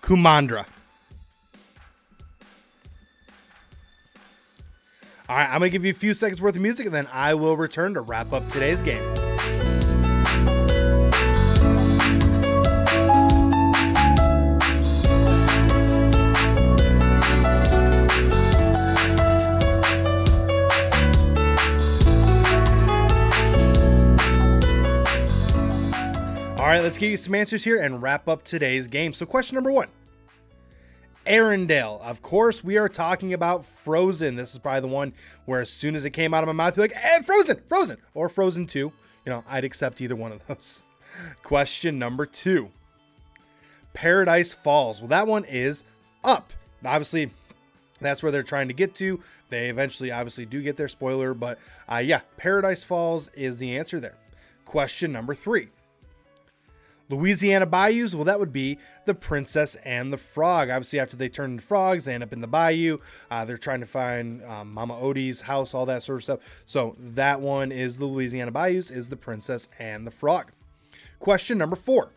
Kumandra. 0.00 0.64
All 5.28 5.36
right, 5.36 5.44
I'm 5.52 5.58
going 5.58 5.62
to 5.62 5.70
give 5.70 5.84
you 5.84 5.90
a 5.90 5.94
few 5.94 6.14
seconds 6.14 6.40
worth 6.40 6.56
of 6.56 6.62
music 6.62 6.86
and 6.86 6.94
then 6.94 7.08
I 7.12 7.34
will 7.34 7.58
return 7.58 7.92
to 7.92 8.00
wrap 8.00 8.32
up 8.32 8.48
today's 8.48 8.80
game. 8.80 9.25
All 26.66 26.72
right, 26.72 26.82
let's 26.82 26.98
get 26.98 27.10
you 27.12 27.16
some 27.16 27.36
answers 27.36 27.62
here 27.62 27.80
and 27.80 28.02
wrap 28.02 28.28
up 28.28 28.42
today's 28.42 28.88
game. 28.88 29.12
So, 29.12 29.24
question 29.24 29.54
number 29.54 29.70
one 29.70 29.86
Arendelle. 31.24 32.00
Of 32.00 32.22
course, 32.22 32.64
we 32.64 32.76
are 32.76 32.88
talking 32.88 33.32
about 33.32 33.64
Frozen. 33.64 34.34
This 34.34 34.52
is 34.52 34.58
probably 34.58 34.80
the 34.80 34.88
one 34.88 35.12
where 35.44 35.60
as 35.60 35.70
soon 35.70 35.94
as 35.94 36.04
it 36.04 36.10
came 36.10 36.34
out 36.34 36.42
of 36.42 36.48
my 36.48 36.52
mouth, 36.52 36.76
you're 36.76 36.82
like, 36.88 36.96
eh, 37.00 37.20
Frozen, 37.20 37.62
Frozen, 37.68 37.98
or 38.14 38.28
Frozen 38.28 38.66
2. 38.66 38.78
You 38.80 38.92
know, 39.26 39.44
I'd 39.48 39.62
accept 39.62 40.00
either 40.00 40.16
one 40.16 40.32
of 40.32 40.44
those. 40.48 40.82
Question 41.44 42.00
number 42.00 42.26
two 42.26 42.70
Paradise 43.94 44.52
Falls. 44.52 44.98
Well, 45.00 45.06
that 45.06 45.28
one 45.28 45.44
is 45.44 45.84
up. 46.24 46.52
Obviously, 46.84 47.30
that's 48.00 48.24
where 48.24 48.32
they're 48.32 48.42
trying 48.42 48.66
to 48.66 48.74
get 48.74 48.92
to. 48.96 49.20
They 49.50 49.68
eventually, 49.68 50.10
obviously, 50.10 50.46
do 50.46 50.60
get 50.60 50.76
their 50.76 50.88
spoiler, 50.88 51.32
but 51.32 51.60
uh, 51.88 51.98
yeah, 51.98 52.22
Paradise 52.36 52.82
Falls 52.82 53.28
is 53.34 53.58
the 53.58 53.76
answer 53.76 54.00
there. 54.00 54.16
Question 54.64 55.12
number 55.12 55.32
three 55.32 55.68
Louisiana 57.08 57.66
bayous, 57.66 58.14
well, 58.14 58.24
that 58.24 58.40
would 58.40 58.52
be 58.52 58.78
the 59.04 59.14
princess 59.14 59.76
and 59.76 60.12
the 60.12 60.18
frog. 60.18 60.70
Obviously, 60.70 60.98
after 60.98 61.16
they 61.16 61.28
turn 61.28 61.52
into 61.52 61.64
frogs, 61.64 62.04
they 62.04 62.14
end 62.14 62.24
up 62.24 62.32
in 62.32 62.40
the 62.40 62.48
bayou. 62.48 62.98
Uh, 63.30 63.44
they're 63.44 63.58
trying 63.58 63.80
to 63.80 63.86
find 63.86 64.44
um, 64.44 64.72
Mama 64.72 64.94
Odie's 64.94 65.42
house, 65.42 65.72
all 65.74 65.86
that 65.86 66.02
sort 66.02 66.18
of 66.18 66.24
stuff. 66.24 66.62
So 66.66 66.96
that 66.98 67.40
one 67.40 67.70
is 67.70 67.98
the 67.98 68.06
Louisiana 68.06 68.50
bayous, 68.50 68.90
is 68.90 69.08
the 69.08 69.16
princess 69.16 69.68
and 69.78 70.06
the 70.06 70.10
frog. 70.10 70.50
Question 71.20 71.58
number 71.58 71.76
four. 71.76 72.10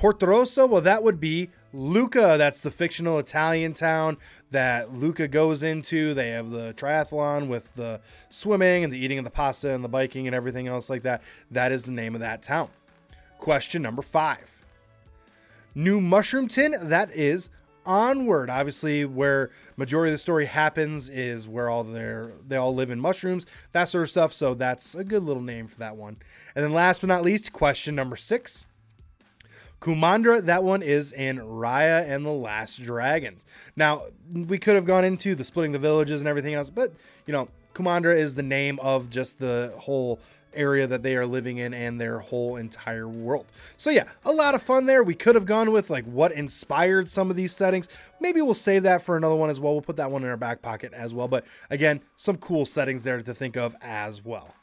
Portorosso, 0.00 0.68
well, 0.68 0.82
that 0.82 1.02
would 1.02 1.18
be 1.18 1.48
Luca. 1.72 2.36
That's 2.36 2.60
the 2.60 2.70
fictional 2.70 3.18
Italian 3.18 3.72
town 3.72 4.18
that 4.50 4.92
Luca 4.92 5.26
goes 5.26 5.62
into. 5.62 6.12
They 6.12 6.28
have 6.30 6.50
the 6.50 6.74
triathlon 6.74 7.48
with 7.48 7.74
the 7.74 8.00
swimming 8.28 8.84
and 8.84 8.92
the 8.92 8.98
eating 8.98 9.18
of 9.18 9.24
the 9.24 9.30
pasta 9.30 9.72
and 9.72 9.82
the 9.82 9.88
biking 9.88 10.26
and 10.26 10.36
everything 10.36 10.68
else 10.68 10.90
like 10.90 11.02
that. 11.04 11.22
That 11.50 11.72
is 11.72 11.86
the 11.86 11.92
name 11.92 12.14
of 12.14 12.20
that 12.20 12.42
town. 12.42 12.68
Question 13.38 13.82
number 13.82 14.02
five. 14.02 14.64
New 15.74 16.00
Mushroomton, 16.00 16.88
that 16.88 17.10
is 17.10 17.50
onward. 17.84 18.50
Obviously, 18.50 19.04
where 19.04 19.50
majority 19.76 20.10
of 20.10 20.14
the 20.14 20.18
story 20.18 20.46
happens 20.46 21.08
is 21.08 21.46
where 21.46 21.70
all 21.70 21.84
their 21.84 22.32
they 22.46 22.56
all 22.56 22.74
live 22.74 22.90
in 22.90 23.00
mushrooms, 23.00 23.46
that 23.72 23.84
sort 23.84 24.04
of 24.04 24.10
stuff. 24.10 24.32
So 24.32 24.54
that's 24.54 24.94
a 24.94 25.04
good 25.04 25.22
little 25.22 25.42
name 25.42 25.66
for 25.66 25.78
that 25.78 25.96
one. 25.96 26.16
And 26.54 26.64
then 26.64 26.72
last 26.72 27.00
but 27.00 27.08
not 27.08 27.22
least, 27.22 27.52
question 27.52 27.94
number 27.94 28.16
six. 28.16 28.66
Kumandra, 29.80 30.42
that 30.44 30.64
one 30.64 30.82
is 30.82 31.12
in 31.12 31.38
Raya 31.38 32.08
and 32.08 32.24
the 32.24 32.30
Last 32.30 32.82
Dragons. 32.82 33.44
Now, 33.76 34.06
we 34.32 34.58
could 34.58 34.74
have 34.74 34.86
gone 34.86 35.04
into 35.04 35.34
the 35.34 35.44
splitting 35.44 35.72
the 35.72 35.78
villages 35.78 36.20
and 36.20 36.28
everything 36.28 36.54
else, 36.54 36.70
but 36.70 36.94
you 37.26 37.32
know, 37.32 37.48
Kumandra 37.74 38.16
is 38.16 38.34
the 38.34 38.42
name 38.42 38.80
of 38.80 39.10
just 39.10 39.38
the 39.38 39.74
whole 39.76 40.18
area 40.56 40.86
that 40.86 41.02
they 41.02 41.16
are 41.16 41.26
living 41.26 41.58
in 41.58 41.72
and 41.72 42.00
their 42.00 42.18
whole 42.18 42.56
entire 42.56 43.08
world. 43.08 43.46
So 43.76 43.90
yeah, 43.90 44.04
a 44.24 44.32
lot 44.32 44.54
of 44.54 44.62
fun 44.62 44.86
there. 44.86 45.04
We 45.04 45.14
could 45.14 45.34
have 45.34 45.46
gone 45.46 45.70
with 45.70 45.90
like 45.90 46.04
what 46.04 46.32
inspired 46.32 47.08
some 47.08 47.30
of 47.30 47.36
these 47.36 47.54
settings. 47.54 47.88
Maybe 48.20 48.42
we'll 48.42 48.54
save 48.54 48.82
that 48.82 49.02
for 49.02 49.16
another 49.16 49.36
one 49.36 49.50
as 49.50 49.60
well. 49.60 49.72
We'll 49.72 49.82
put 49.82 49.96
that 49.96 50.10
one 50.10 50.24
in 50.24 50.28
our 50.28 50.36
back 50.36 50.62
pocket 50.62 50.92
as 50.92 51.14
well. 51.14 51.28
But 51.28 51.46
again, 51.70 52.00
some 52.16 52.36
cool 52.36 52.66
settings 52.66 53.04
there 53.04 53.20
to 53.20 53.34
think 53.34 53.56
of 53.56 53.76
as 53.80 54.24
well. 54.24 54.55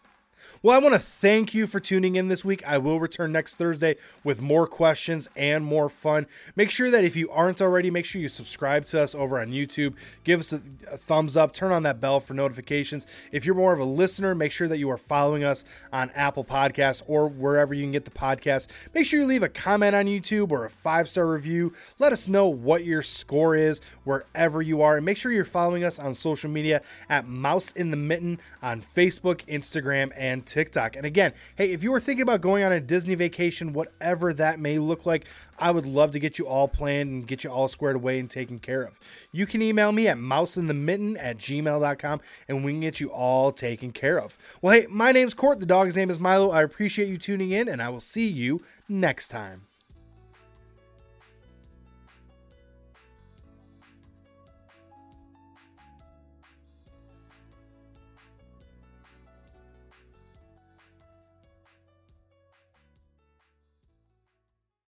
Well, 0.64 0.74
I 0.74 0.80
want 0.80 0.94
to 0.94 1.00
thank 1.00 1.54
you 1.54 1.68
for 1.68 1.82
tuning 1.82 2.16
in 2.16 2.30
this 2.30 2.46
week. 2.46 2.66
I 2.66 2.78
will 2.78 3.02
return 3.02 3.34
next 3.34 3.58
Thursday 3.58 3.98
with 4.24 4.42
more 4.42 4.66
questions 4.66 5.28
and 5.36 5.66
more 5.66 5.90
fun. 5.90 6.26
Make 6.56 6.72
sure 6.72 6.90
that 6.90 7.04
if 7.04 7.18
you 7.18 7.30
aren't 7.30 7.62
already, 7.62 7.92
make 7.92 8.06
sure 8.06 8.22
you 8.22 8.30
subscribe 8.30 8.86
to 8.86 9.02
us 9.02 9.14
over 9.14 9.42
on 9.42 9.50
YouTube. 9.50 9.94
Give 10.24 10.40
us 10.40 10.54
a, 10.54 10.62
a 10.90 10.96
thumbs 10.96 11.36
up, 11.36 11.52
turn 11.52 11.74
on 11.74 11.84
that 11.84 12.00
bell 12.00 12.22
for 12.22 12.34
notifications. 12.34 13.06
If 13.34 13.46
you're 13.46 13.56
more 13.56 13.74
of 13.74 13.82
a 13.82 13.84
listener, 13.84 14.34
make 14.34 14.54
sure 14.54 14.70
that 14.70 14.78
you 14.78 14.90
are 14.90 14.98
following 14.98 15.44
us 15.44 15.66
on 15.92 16.12
Apple 16.12 16.46
Podcasts 16.46 17.04
or 17.08 17.28
wherever 17.28 17.74
you 17.74 17.84
can 17.84 17.92
get 17.92 18.06
the 18.06 18.12
podcast. 18.12 18.68
Make 18.94 19.06
sure 19.06 19.20
you 19.20 19.26
leave 19.26 19.44
a 19.44 19.50
comment 19.50 19.96
on 19.96 20.06
YouTube 20.06 20.50
or 20.50 20.64
a 20.64 20.70
five 20.70 21.10
star 21.10 21.28
review. 21.28 21.74
Let 22.00 22.14
us 22.14 22.30
know 22.30 22.48
what 22.48 22.86
your 22.86 23.02
score 23.02 23.58
is 23.58 23.82
wherever 24.06 24.62
you 24.62 24.82
are. 24.82 24.96
And 24.96 25.06
make 25.06 25.18
sure 25.18 25.34
you're 25.34 25.44
following 25.44 25.84
us 25.84 26.00
on 26.00 26.16
social 26.16 26.50
media 26.50 26.82
at 27.10 27.28
Mouse 27.28 27.74
in 27.74 27.92
the 27.92 27.98
Mitten 27.98 28.40
on 28.62 28.82
Facebook, 28.82 29.46
Instagram, 29.48 30.14
and 30.16 30.46
TikTok. 30.54 30.96
And 30.96 31.06
again, 31.06 31.34
hey, 31.56 31.72
if 31.72 31.84
you 31.84 31.92
were 31.92 32.00
thinking 32.00 32.22
about 32.22 32.42
going 32.42 32.64
on 32.64 32.72
a 32.72 32.80
Disney 32.80 33.16
vacation, 33.16 33.74
whatever 33.74 34.34
that 34.36 34.60
may 34.60 34.78
look 34.78 35.04
like, 35.06 35.26
I 35.58 35.72
would 35.72 35.86
love 35.86 36.12
to 36.12 36.20
get 36.20 36.38
you 36.38 36.48
all 36.48 36.68
planned 36.68 37.10
and 37.10 37.28
get 37.28 37.44
you 37.44 37.50
all 37.50 37.68
squared 37.68 37.96
away 37.96 38.20
and 38.20 38.30
taken 38.30 38.60
care 38.60 38.84
of. 38.84 39.00
You 39.32 39.48
can 39.48 39.64
email 39.64 39.92
me 39.92 40.08
at 40.08 40.18
mouseinthemitten 40.18 41.18
at 41.20 41.38
gmail.com 41.38 42.22
and 42.48 42.64
we 42.64 42.72
can 42.72 42.82
get 42.82 43.00
you 43.00 43.10
all 43.12 43.52
taken 43.52 43.92
care 43.92 44.22
of. 44.22 44.38
Well, 44.62 44.76
hey, 44.80 44.86
my 44.90 45.12
name's 45.12 45.34
Court. 45.34 45.60
The 45.60 45.66
dog's 45.66 45.96
name 45.96 46.12
is 46.12 46.20
Milo. 46.20 46.52
I 46.52 46.62
appreciate 46.62 47.10
you 47.10 47.18
tuning 47.18 47.52
in 47.52 47.68
and 47.68 47.82
I 47.82 47.90
will 47.90 48.00
see 48.00 48.28
you 48.28 48.62
next 48.88 49.30
time. 49.30 49.64